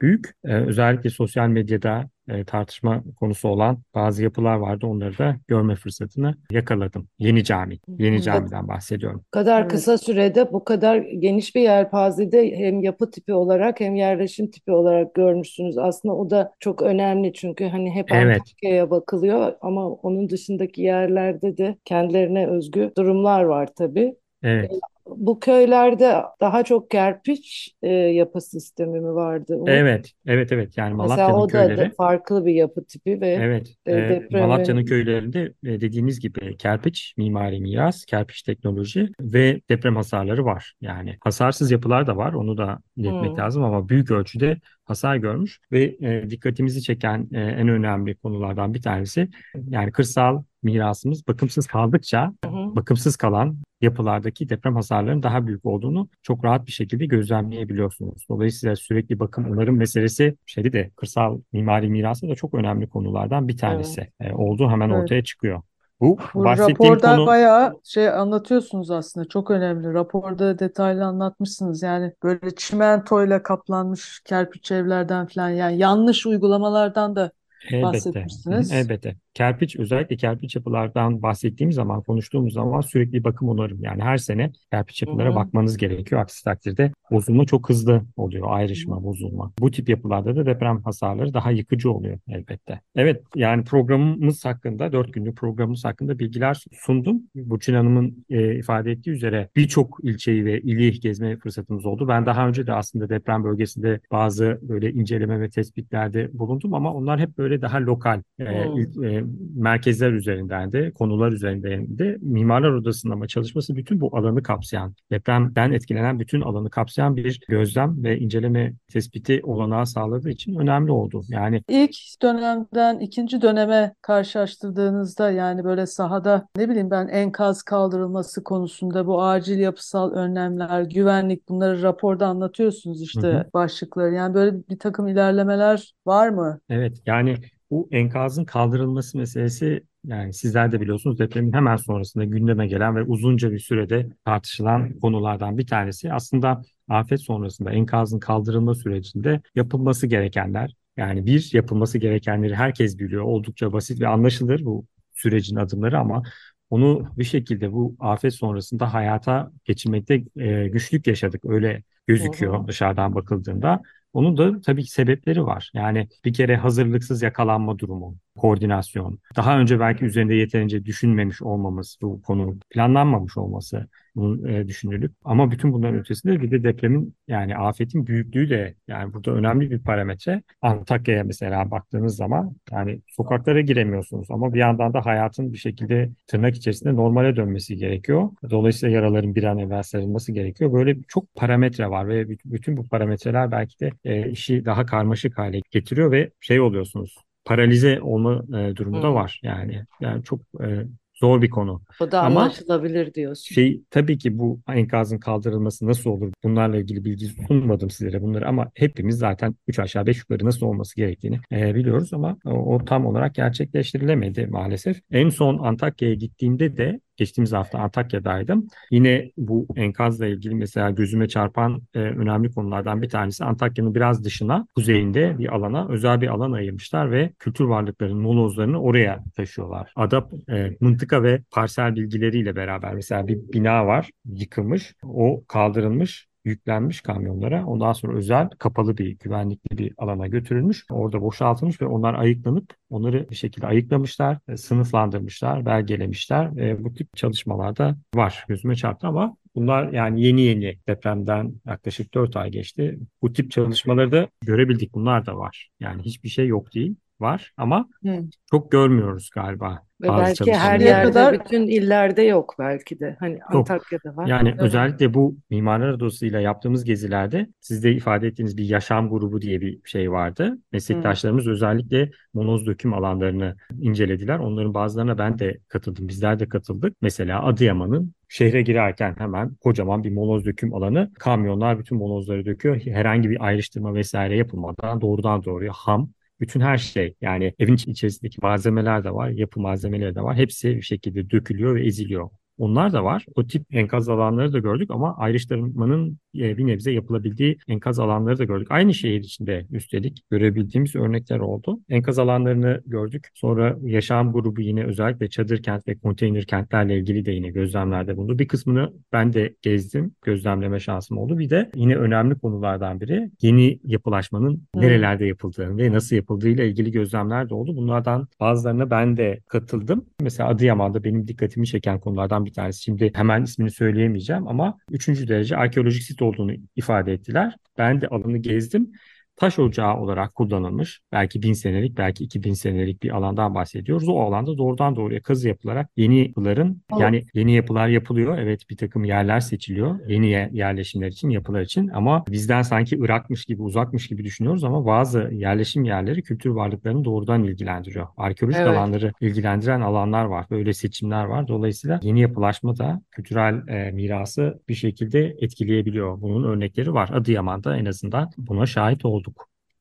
büyük. 0.00 0.30
Özellikle 0.44 1.10
sosyal 1.10 1.48
medyada 1.48 2.10
e, 2.28 2.44
tartışma 2.44 3.04
konusu 3.16 3.48
olan 3.48 3.78
bazı 3.94 4.22
yapılar 4.22 4.56
vardı. 4.56 4.86
Onları 4.86 5.18
da 5.18 5.36
görme 5.48 5.76
fırsatını 5.76 6.34
yakaladım. 6.50 7.08
Yeni 7.18 7.44
Cami, 7.44 7.78
Yeni 7.88 8.14
Evet. 8.14 8.24
Cami'den 8.24 8.68
bahsediyorum. 8.68 9.20
Bu 9.26 9.30
kadar 9.30 9.60
Evet. 9.60 9.70
kısa 9.70 9.98
sürede 9.98 10.52
bu 10.52 10.64
kadar 10.64 10.96
geniş 10.96 11.54
bir 11.54 11.60
yelpazede 11.60 12.56
hem 12.56 12.80
yapı 12.80 13.10
tipi 13.10 13.34
olarak 13.34 13.80
hem 13.80 13.94
yerleşim 13.94 14.50
tipi 14.50 14.72
olarak 14.72 15.14
görmüşsünüz. 15.14 15.78
Aslında 15.78 16.14
o 16.14 16.30
da 16.30 16.52
çok 16.60 16.82
önemli 16.82 17.32
çünkü 17.32 17.64
hani 17.64 17.90
hep 17.90 18.12
Evet. 18.12 18.36
Antakya'ya 18.40 18.90
bakılıyor 18.90 19.52
ama 19.60 19.88
onun 19.90 20.30
dışındaki 20.30 20.82
yerlerde 20.82 21.56
de 21.56 21.76
kendilerine 21.84 22.46
özgü 22.46 22.92
durumlar 22.96 23.42
var 23.42 23.68
tabii. 23.78 24.14
Evet. 24.42 24.70
Bu 25.16 25.40
köylerde 25.40 26.22
daha 26.40 26.64
çok 26.64 26.90
kerpiç 26.90 27.74
e, 27.82 27.88
yapı 27.88 28.40
sistemi 28.40 29.00
mi 29.00 29.14
vardı? 29.14 29.56
Umut? 29.56 29.86
Evet, 29.86 30.12
evet, 30.26 30.52
evet. 30.52 30.76
Yani 30.78 30.94
Mesela 31.00 31.34
Malatya'nın 31.34 31.42
o 31.42 31.52
da, 31.52 31.76
da 31.76 31.86
köyleri. 31.86 31.92
farklı 31.96 32.46
bir 32.46 32.54
yapı 32.54 32.84
tipi 32.86 33.20
ve 33.20 33.26
Evet, 33.34 33.74
e, 33.86 33.92
e, 33.92 34.04
depremin- 34.08 34.30
Malatya'nın 34.30 34.84
köylerinde 34.84 35.40
e, 35.64 35.80
dediğiniz 35.80 36.20
gibi 36.20 36.56
kerpiç, 36.56 37.14
mimari 37.16 37.60
miras, 37.60 38.04
kerpiç 38.04 38.42
teknoloji 38.42 39.08
ve 39.20 39.60
deprem 39.68 39.96
hasarları 39.96 40.44
var. 40.44 40.74
Yani 40.80 41.16
hasarsız 41.20 41.70
yapılar 41.70 42.06
da 42.06 42.16
var, 42.16 42.32
onu 42.32 42.56
da 42.58 42.80
iletmek 42.96 43.38
Hmm. 43.38 43.38
lazım 43.38 43.64
ama 43.64 43.88
büyük 43.88 44.10
ölçüde 44.10 44.60
hasar 44.84 45.16
görmüş 45.16 45.60
ve 45.72 45.96
e, 46.02 46.30
dikkatimizi 46.30 46.82
çeken 46.82 47.28
e, 47.32 47.40
en 47.40 47.68
önemli 47.68 48.16
konulardan 48.16 48.74
bir 48.74 48.82
tanesi 48.82 49.28
yani 49.70 49.92
kırsal 49.92 50.42
mirasımız 50.62 51.26
bakımsız 51.28 51.66
kaldıkça 51.66 52.32
Hı 52.44 52.50
hı. 52.50 52.76
bakımsız 52.76 53.16
kalan 53.16 53.56
yapılardaki 53.80 54.48
deprem 54.48 54.74
hasarlarının 54.74 55.22
daha 55.22 55.46
büyük 55.46 55.66
olduğunu 55.66 56.08
çok 56.22 56.44
rahat 56.44 56.66
bir 56.66 56.72
şekilde 56.72 57.06
gözlemleyebiliyorsunuz. 57.06 58.26
Dolayısıyla 58.28 58.76
sürekli 58.76 59.18
bakım 59.18 59.50
onarım 59.50 59.76
meselesi 59.76 60.36
şeydi 60.46 60.72
de 60.72 60.90
kırsal 60.96 61.40
mimari 61.52 61.90
mirası 61.90 62.28
da 62.28 62.34
çok 62.34 62.54
önemli 62.54 62.88
konulardan 62.88 63.48
bir 63.48 63.56
tanesi 63.56 64.12
e, 64.20 64.32
olduğu 64.32 64.70
hemen 64.70 64.90
Evet. 64.90 65.02
ortaya 65.02 65.24
çıkıyor. 65.24 65.62
Bu 66.00 66.18
Bu 66.34 66.44
raporda 66.44 67.16
konu 67.16 67.26
bayağı 67.26 67.80
şey 67.84 68.08
anlatıyorsunuz 68.08 68.90
aslında. 68.90 69.28
Çok 69.28 69.50
önemli. 69.50 69.94
Raporda 69.94 70.58
detaylı 70.58 71.04
anlatmışsınız. 71.04 71.82
Yani 71.82 72.12
böyle 72.22 72.54
çimentoyla 72.56 73.42
kaplanmış 73.42 74.20
kerpiç 74.24 74.72
evlerden 74.72 75.26
falan 75.26 75.50
yani 75.50 75.78
yanlış 75.78 76.26
uygulamalardan 76.26 77.16
da 77.16 77.32
elbette, 77.70 77.82
bahsetmişsiniz. 77.82 78.72
Elbette. 78.72 79.16
Kerpiç 79.34 79.76
özellikle 79.76 80.16
kerpiç 80.16 80.56
yapılardan 80.56 81.22
bahsettiğim 81.22 81.72
zaman 81.72 82.02
konuştuğumuz 82.02 82.52
zaman 82.52 82.80
sürekli 82.80 83.24
bakım 83.24 83.48
onarım. 83.48 83.78
Yani 83.82 84.02
her 84.02 84.16
sene 84.16 84.52
kerpiç 84.72 85.02
yapılara 85.02 85.28
Hı 85.28 85.32
hı. 85.32 85.36
bakmanız 85.36 85.76
gerekiyor. 85.76 86.20
Aksi 86.20 86.44
takdirde 86.44 86.92
bozulma 87.10 87.44
çok 87.44 87.68
hızlı 87.68 88.02
oluyor. 88.16 88.46
Ayrışma, 88.50 89.04
bozulma. 89.04 89.52
Bu 89.58 89.70
tip 89.70 89.88
yapılarda 89.88 90.36
da 90.36 90.46
deprem 90.46 90.82
hasarları 90.82 91.34
daha 91.34 91.50
yıkıcı 91.50 91.92
oluyor 91.92 92.18
elbette. 92.28 92.80
Evet 92.96 93.22
yani 93.34 93.64
programımız 93.64 94.44
hakkında, 94.44 94.92
dört 94.92 95.12
günlük 95.12 95.36
programımız 95.36 95.84
hakkında 95.84 96.18
bilgiler 96.18 96.64
sundum. 96.72 97.22
Burçin 97.34 97.74
Hanım'ın 97.74 98.24
e, 98.30 98.54
ifade 98.54 98.90
ettiği 98.90 99.10
üzere 99.10 99.48
birçok 99.56 99.98
ilçeyi 100.02 100.44
ve 100.44 100.60
ili 100.60 101.00
gezme 101.00 101.36
fırsatımız 101.36 101.86
oldu. 101.86 102.08
Ben 102.08 102.26
daha 102.26 102.48
önce 102.48 102.66
de 102.66 102.72
aslında 102.72 103.08
deprem 103.08 103.44
bölgesinde 103.44 104.00
bazı 104.12 104.58
böyle 104.62 104.92
inceleme 104.92 105.40
ve 105.40 105.50
tespitlerde 105.50 106.38
bulundum 106.38 106.74
ama 106.74 106.94
onlar 106.94 107.20
hep 107.20 107.38
böyle 107.38 107.62
daha 107.62 107.80
lokal 107.80 108.22
e, 108.38 108.44
il- 108.76 109.02
e, 109.02 109.19
merkezler 109.54 110.12
üzerinden 110.12 110.72
de 110.72 110.90
konular 110.90 111.32
üzerinden 111.32 111.98
de 111.98 112.16
Mimarlar 112.20 112.70
Odası'nın 112.70 113.12
ama 113.12 113.26
çalışması 113.26 113.76
bütün 113.76 114.00
bu 114.00 114.16
alanı 114.16 114.42
kapsayan, 114.42 114.94
depremden 115.10 115.72
etkilenen 115.72 116.20
bütün 116.20 116.40
alanı 116.40 116.70
kapsayan 116.70 117.16
bir 117.16 117.40
gözlem 117.48 118.04
ve 118.04 118.18
inceleme 118.18 118.74
tespiti 118.92 119.40
olanağı 119.42 119.86
sağladığı 119.86 120.30
için 120.30 120.54
önemli 120.54 120.92
oldu. 120.92 121.22
Yani 121.28 121.62
İlk 121.68 121.96
dönemden 122.22 122.98
ikinci 122.98 123.42
döneme 123.42 123.94
karşılaştırdığınızda 124.02 125.30
yani 125.30 125.64
böyle 125.64 125.86
sahada 125.86 126.48
ne 126.56 126.68
bileyim 126.68 126.90
ben 126.90 127.08
enkaz 127.08 127.62
kaldırılması 127.62 128.44
konusunda 128.44 129.06
bu 129.06 129.22
acil 129.22 129.58
yapısal 129.58 130.12
önlemler, 130.12 130.82
güvenlik 130.82 131.48
bunları 131.48 131.82
raporda 131.82 132.26
anlatıyorsunuz 132.26 133.02
işte 133.02 133.28
Hı 133.28 133.38
hı. 133.38 133.44
başlıkları. 133.54 134.14
Yani 134.14 134.34
böyle 134.34 134.56
bir 134.68 134.78
takım 134.78 135.08
ilerlemeler 135.08 135.94
var 136.06 136.28
mı? 136.28 136.60
Evet 136.68 137.02
yani 137.06 137.36
bu 137.70 137.88
enkazın 137.92 138.44
kaldırılması 138.44 139.18
meselesi 139.18 139.84
yani 140.06 140.34
sizler 140.34 140.72
de 140.72 140.80
biliyorsunuz 140.80 141.18
depremin 141.18 141.52
hemen 141.52 141.76
sonrasında 141.76 142.24
gündeme 142.24 142.66
gelen 142.66 142.96
ve 142.96 143.02
uzunca 143.02 143.52
bir 143.52 143.58
sürede 143.58 144.08
tartışılan 144.24 144.98
konulardan 144.98 145.58
bir 145.58 145.66
tanesi. 145.66 146.12
Aslında 146.12 146.62
afet 146.88 147.20
sonrasında 147.20 147.70
enkazın 147.70 148.18
kaldırılma 148.18 148.74
sürecinde 148.74 149.40
yapılması 149.54 150.06
gerekenler 150.06 150.74
yani 150.96 151.26
bir 151.26 151.50
yapılması 151.52 151.98
gerekenleri 151.98 152.54
herkes 152.54 152.98
biliyor. 152.98 153.22
Oldukça 153.22 153.72
basit 153.72 154.00
ve 154.00 154.08
anlaşılır 154.08 154.64
bu 154.64 154.86
sürecin 155.14 155.56
adımları 155.56 155.98
ama 155.98 156.22
onu 156.70 157.08
bir 157.18 157.24
şekilde 157.24 157.72
bu 157.72 157.96
afet 158.00 158.34
sonrasında 158.34 158.94
hayata 158.94 159.52
geçirmekte 159.64 160.24
e, 160.36 160.68
güçlük 160.68 161.06
yaşadık. 161.06 161.44
Öyle 161.44 161.82
gözüküyor 162.06 162.68
dışarıdan 162.68 163.14
bakıldığında. 163.14 163.82
Onun 164.12 164.36
da 164.36 164.60
tabii 164.60 164.84
ki 164.84 164.90
sebepleri 164.90 165.46
var. 165.46 165.70
Yani 165.74 166.08
bir 166.24 166.34
kere 166.34 166.56
hazırlıksız 166.56 167.22
yakalanma 167.22 167.78
durumu, 167.78 168.16
koordinasyon, 168.36 169.18
daha 169.36 169.58
önce 169.58 169.80
belki 169.80 170.04
üzerinde 170.04 170.34
yeterince 170.34 170.84
düşünmemiş 170.84 171.42
olmamız, 171.42 171.98
bu 172.02 172.22
konu 172.22 172.58
planlanmamış 172.70 173.36
olması 173.36 173.88
bunun 174.16 174.44
e, 174.48 174.68
düşünülüp 174.68 175.12
ama 175.24 175.50
bütün 175.50 175.72
bunların 175.72 176.00
ötesinde 176.00 176.40
bir 176.40 176.50
de 176.50 176.64
depremin 176.64 177.14
yani 177.28 177.56
afetin 177.56 178.06
büyüklüğü 178.06 178.50
de 178.50 178.74
yani 178.88 179.14
burada 179.14 179.30
önemli 179.30 179.70
bir 179.70 179.78
parametre. 179.78 180.42
Antakya'ya 180.62 181.24
mesela 181.24 181.70
baktığınız 181.70 182.16
zaman 182.16 182.56
yani 182.72 183.00
sokaklara 183.08 183.60
giremiyorsunuz 183.60 184.30
ama 184.30 184.54
bir 184.54 184.58
yandan 184.58 184.94
da 184.94 185.06
hayatın 185.06 185.52
bir 185.52 185.58
şekilde 185.58 186.10
tırnak 186.26 186.56
içerisinde 186.56 186.96
normale 186.96 187.36
dönmesi 187.36 187.76
gerekiyor. 187.76 188.30
Dolayısıyla 188.50 188.94
yaraların 188.96 189.34
bir 189.34 189.44
an 189.44 189.58
evvel 189.58 189.82
sarılması 189.82 190.32
gerekiyor. 190.32 190.72
Böyle 190.72 190.96
çok 191.08 191.34
parametre 191.34 191.90
var 191.90 192.08
ve 192.08 192.22
büt- 192.22 192.40
bütün 192.44 192.76
bu 192.76 192.88
parametreler 192.88 193.50
belki 193.50 193.80
de 193.80 193.90
e, 194.04 194.30
işi 194.30 194.64
daha 194.64 194.86
karmaşık 194.86 195.38
hale 195.38 195.60
getiriyor 195.70 196.12
ve 196.12 196.30
şey 196.40 196.60
oluyorsunuz 196.60 197.16
paralize 197.44 198.00
olma 198.00 198.44
e, 198.58 198.76
durumu 198.76 199.02
da 199.02 199.14
var 199.14 199.40
yani. 199.42 199.84
Yani 200.00 200.24
çok 200.24 200.40
e, 200.62 200.84
zor 201.20 201.42
bir 201.42 201.50
konu. 201.50 201.82
O 202.00 202.10
da 202.10 202.22
Ama 202.22 202.40
anlaşılabilir 202.40 203.14
diyorsun. 203.14 203.54
Şey 203.54 203.82
tabii 203.90 204.18
ki 204.18 204.38
bu 204.38 204.60
enkazın 204.68 205.18
kaldırılması 205.18 205.86
nasıl 205.86 206.10
olur? 206.10 206.32
Bunlarla 206.44 206.76
ilgili 206.76 207.04
bilgi 207.04 207.26
sunmadım 207.26 207.90
sizlere 207.90 208.22
bunları 208.22 208.48
ama 208.48 208.70
hepimiz 208.74 209.18
zaten 209.18 209.54
3 209.68 209.78
aşağı 209.78 210.06
5 210.06 210.18
yukarı 210.18 210.44
nasıl 210.44 210.66
olması 210.66 210.96
gerektiğini 210.96 211.40
e, 211.52 211.74
biliyoruz 211.74 212.12
ama 212.12 212.36
o, 212.44 212.74
o 212.74 212.84
tam 212.84 213.06
olarak 213.06 213.34
gerçekleştirilemedi 213.34 214.46
maalesef. 214.46 215.00
En 215.10 215.28
son 215.28 215.58
Antakya'ya 215.58 216.14
gittiğimde 216.14 216.76
de 216.76 217.00
geçtiğimiz 217.20 217.52
hafta 217.52 217.78
Antakya'daydım. 217.78 218.68
Yine 218.90 219.30
bu 219.36 219.66
enkazla 219.76 220.26
ilgili 220.26 220.54
mesela 220.54 220.90
gözüme 220.90 221.28
çarpan 221.28 221.82
e, 221.94 221.98
önemli 221.98 222.50
konulardan 222.50 223.02
bir 223.02 223.08
tanesi 223.08 223.44
Antakya'nın 223.44 223.94
biraz 223.94 224.24
dışına, 224.24 224.66
kuzeyinde 224.74 225.38
bir 225.38 225.54
alana 225.54 225.88
özel 225.88 226.20
bir 226.20 226.28
alan 226.28 226.52
ayırmışlar 226.52 227.12
ve 227.12 227.32
kültür 227.38 227.64
varlıklarının 227.64 228.22
molozlarını 228.22 228.82
oraya 228.82 229.24
taşıyorlar. 229.36 229.92
Ada 229.96 230.28
e, 230.50 230.76
mıntıka 230.80 231.22
ve 231.22 231.42
parsel 231.50 231.96
bilgileriyle 231.96 232.56
beraber 232.56 232.94
mesela 232.94 233.28
bir 233.28 233.38
bina 233.52 233.86
var 233.86 234.10
yıkılmış, 234.24 234.94
o 235.04 235.44
kaldırılmış 235.48 236.29
yüklenmiş 236.50 237.00
kamyonlara. 237.00 237.66
Ondan 237.66 237.92
sonra 237.92 238.16
özel 238.16 238.48
kapalı 238.48 238.98
bir 238.98 239.18
güvenlikli 239.18 239.78
bir 239.78 239.94
alana 239.98 240.26
götürülmüş. 240.26 240.86
Orada 240.90 241.22
boşaltılmış 241.22 241.80
ve 241.80 241.86
onlar 241.86 242.14
ayıklanıp 242.14 242.74
onları 242.90 243.30
bir 243.30 243.34
şekilde 243.34 243.66
ayıklamışlar, 243.66 244.38
e, 244.48 244.56
sınıflandırmışlar, 244.56 245.66
belgelemişler. 245.66 246.56
E, 246.56 246.84
bu 246.84 246.94
tip 246.94 247.16
çalışmalarda 247.16 247.96
var. 248.14 248.44
Gözüme 248.48 248.76
çarptı 248.76 249.06
ama 249.06 249.36
bunlar 249.54 249.92
yani 249.92 250.22
yeni 250.22 250.40
yeni 250.40 250.78
depremden 250.88 251.54
yaklaşık 251.66 252.14
4 252.14 252.36
ay 252.36 252.50
geçti. 252.50 252.98
Bu 253.22 253.32
tip 253.32 253.50
çalışmaları 253.50 254.12
da 254.12 254.28
görebildik. 254.40 254.94
Bunlar 254.94 255.26
da 255.26 255.36
var. 255.36 255.70
Yani 255.80 256.02
hiçbir 256.02 256.28
şey 256.28 256.46
yok 256.46 256.74
değil. 256.74 256.96
Var 257.20 257.52
ama 257.56 257.88
Hı. 258.04 258.10
çok 258.50 258.72
görmüyoruz 258.72 259.30
galiba. 259.34 259.82
Ve 260.02 260.08
bazı 260.08 260.24
belki 260.46 260.52
her 260.58 260.80
yerde, 260.80 261.08
kadar- 261.12 261.40
bütün 261.44 261.66
illerde 261.66 262.22
yok 262.22 262.54
belki 262.58 263.00
de. 263.00 263.16
Hani 263.20 263.38
Antakya'da 263.48 264.16
var. 264.16 264.26
Yani 264.26 264.48
Evet. 264.48 264.60
özellikle 264.60 265.14
bu 265.14 265.36
Mimarlar 265.50 265.90
Odası'yla 265.92 266.40
yaptığımız 266.40 266.84
gezilerde 266.84 267.46
siz 267.60 267.84
de 267.84 267.92
ifade 267.92 268.26
ettiğiniz 268.26 268.56
bir 268.56 268.64
yaşam 268.64 269.10
grubu 269.10 269.42
diye 269.42 269.60
bir 269.60 269.80
şey 269.84 270.12
vardı. 270.12 270.58
Meslektaşlarımız 270.72 271.46
özellikle 271.48 272.10
monoz 272.34 272.66
döküm 272.66 272.94
alanlarını 272.94 273.56
incelediler. 273.80 274.38
Onların 274.38 274.74
bazılarına 274.74 275.18
ben 275.18 275.38
de 275.38 275.58
katıldım. 275.68 276.08
Bizler 276.08 276.38
de 276.40 276.48
katıldık. 276.48 276.96
Mesela 277.02 277.46
Adıyaman'ın 277.46 278.12
şehre 278.28 278.62
girerken 278.62 279.14
hemen 279.18 279.54
kocaman 279.54 280.04
bir 280.04 280.10
monoz 280.12 280.44
döküm 280.44 280.74
alanı. 280.74 281.10
Kamyonlar 281.18 281.78
bütün 281.78 281.98
monozları 281.98 282.46
döküyor. 282.46 282.80
Herhangi 282.80 283.30
bir 283.30 283.46
ayrıştırma 283.46 283.94
vesaire 283.94 284.36
yapılmadan 284.36 285.00
doğrudan 285.00 285.44
doğruya 285.44 285.72
ham 285.74 286.10
bütün 286.40 286.60
her 286.60 286.78
şey 286.78 287.14
yani 287.20 287.54
evin 287.58 287.74
içerisindeki 287.74 288.38
malzemeler 288.42 289.04
de 289.04 289.10
var, 289.14 289.28
yapı 289.30 289.60
malzemeleri 289.60 290.14
de 290.14 290.22
var. 290.22 290.36
Hepsi 290.36 290.76
bir 290.76 290.82
şekilde 290.82 291.30
dökülüyor 291.30 291.74
ve 291.74 291.86
eziliyor. 291.86 292.30
Onlar 292.60 292.92
da 292.92 293.04
var. 293.04 293.26
O 293.36 293.46
tip 293.46 293.62
enkaz 293.74 294.08
alanları 294.08 294.52
da 294.52 294.58
gördük 294.58 294.90
ama 294.90 295.16
ayrıştırmanın 295.16 296.18
e, 296.38 296.58
bir 296.58 296.66
nebze 296.66 296.92
yapılabildiği 296.92 297.58
enkaz 297.68 297.98
alanları 297.98 298.38
da 298.38 298.44
gördük. 298.44 298.66
Aynı 298.70 298.94
şehir 298.94 299.20
içinde 299.20 299.66
üstelik 299.70 300.30
görebildiğimiz 300.30 300.96
örnekler 300.96 301.38
oldu. 301.38 301.80
Enkaz 301.88 302.18
alanlarını 302.18 302.82
gördük. 302.86 303.28
Sonra 303.34 303.76
yaşam 303.82 304.32
grubu 304.32 304.60
yine 304.60 304.84
özellikle 304.84 305.28
çadır 305.28 305.62
kent 305.62 305.88
ve 305.88 305.98
konteyner 305.98 306.44
kentlerle 306.44 306.98
ilgili 306.98 307.24
de 307.24 307.32
yine 307.32 307.50
gözlemlerde 307.50 308.16
bulundu. 308.16 308.38
Bir 308.38 308.48
kısmını 308.48 308.92
ben 309.12 309.32
de 309.32 309.54
gezdim. 309.62 310.14
Gözlemleme 310.22 310.80
şansım 310.80 311.18
oldu. 311.18 311.38
Bir 311.38 311.50
de 311.50 311.70
yine 311.74 311.96
önemli 311.96 312.38
konulardan 312.38 313.00
biri 313.00 313.30
yeni 313.42 313.80
yapılaşmanın 313.84 314.62
nerelerde 314.74 315.24
yapıldığı 315.26 315.78
ve 315.78 315.92
nasıl 315.92 316.16
yapıldığıyla 316.16 316.64
ilgili 316.64 316.90
gözlemler 316.90 317.48
de 317.48 317.54
oldu. 317.54 317.76
Bunlardan 317.76 318.28
bazılarına 318.40 318.90
ben 318.90 319.16
de 319.16 319.40
katıldım. 319.48 320.04
Mesela 320.20 320.48
Adıyaman'da 320.48 321.04
benim 321.04 321.28
dikkatimi 321.28 321.66
çeken 321.66 322.00
konulardan 322.00 322.44
bir 322.44 322.49
tanesi. 322.52 322.82
Şimdi 322.82 323.10
hemen 323.14 323.42
ismini 323.42 323.70
söyleyemeyeceğim 323.70 324.48
ama 324.48 324.78
üçüncü 324.90 325.28
derece 325.28 325.56
arkeolojik 325.56 326.02
sit 326.02 326.22
olduğunu 326.22 326.52
ifade 326.76 327.12
ettiler. 327.12 327.54
Ben 327.78 328.00
de 328.00 328.08
alanı 328.08 328.38
gezdim 328.38 328.92
taş 329.40 329.58
ocağı 329.58 329.96
olarak 329.96 330.34
kullanılmış 330.34 331.00
belki 331.12 331.42
bin 331.42 331.52
senelik 331.52 331.98
belki 331.98 332.24
iki 332.24 332.42
bin 332.42 332.52
senelik 332.52 333.02
bir 333.02 333.10
alandan 333.16 333.54
bahsediyoruz. 333.54 334.08
O 334.08 334.20
alanda 334.20 334.58
doğrudan 334.58 334.96
doğruya 334.96 335.22
kazı 335.22 335.48
yapılarak 335.48 335.90
yeni 335.96 336.18
yapıların 336.18 336.82
evet. 336.92 337.02
yani 337.02 337.26
yeni 337.34 337.52
yapılar 337.52 337.88
yapılıyor. 337.88 338.38
Evet 338.38 338.70
bir 338.70 338.76
takım 338.76 339.04
yerler 339.04 339.40
seçiliyor 339.40 340.08
yeni 340.08 340.48
yerleşimler 340.52 341.08
için 341.08 341.30
yapılar 341.30 341.60
için 341.60 341.88
ama 341.88 342.24
bizden 342.28 342.62
sanki 342.62 342.96
Irak'mış 342.96 343.44
gibi 343.44 343.62
uzakmış 343.62 344.08
gibi 344.08 344.24
düşünüyoruz 344.24 344.64
ama 344.64 344.86
bazı 344.86 345.30
yerleşim 345.32 345.84
yerleri 345.84 346.22
kültür 346.22 346.50
varlıklarını 346.50 347.04
doğrudan 347.04 347.44
ilgilendiriyor. 347.44 348.06
Arkeolojik 348.16 348.60
evet. 348.60 348.70
alanları 348.70 349.12
ilgilendiren 349.20 349.80
alanlar 349.80 350.24
var. 350.24 350.46
Böyle 350.50 350.72
seçimler 350.72 351.24
var. 351.24 351.48
Dolayısıyla 351.48 352.00
yeni 352.02 352.20
yapılaşma 352.20 352.78
da 352.78 353.02
kültürel 353.10 353.68
e, 353.68 353.90
mirası 353.90 354.60
bir 354.68 354.74
şekilde 354.74 355.36
etkileyebiliyor. 355.40 356.20
Bunun 356.20 356.44
örnekleri 356.44 356.94
var. 356.94 357.10
Adıyaman'da 357.12 357.76
en 357.76 357.84
azından 357.84 358.30
buna 358.38 358.66
şahit 358.66 359.04
olduk. 359.04 359.29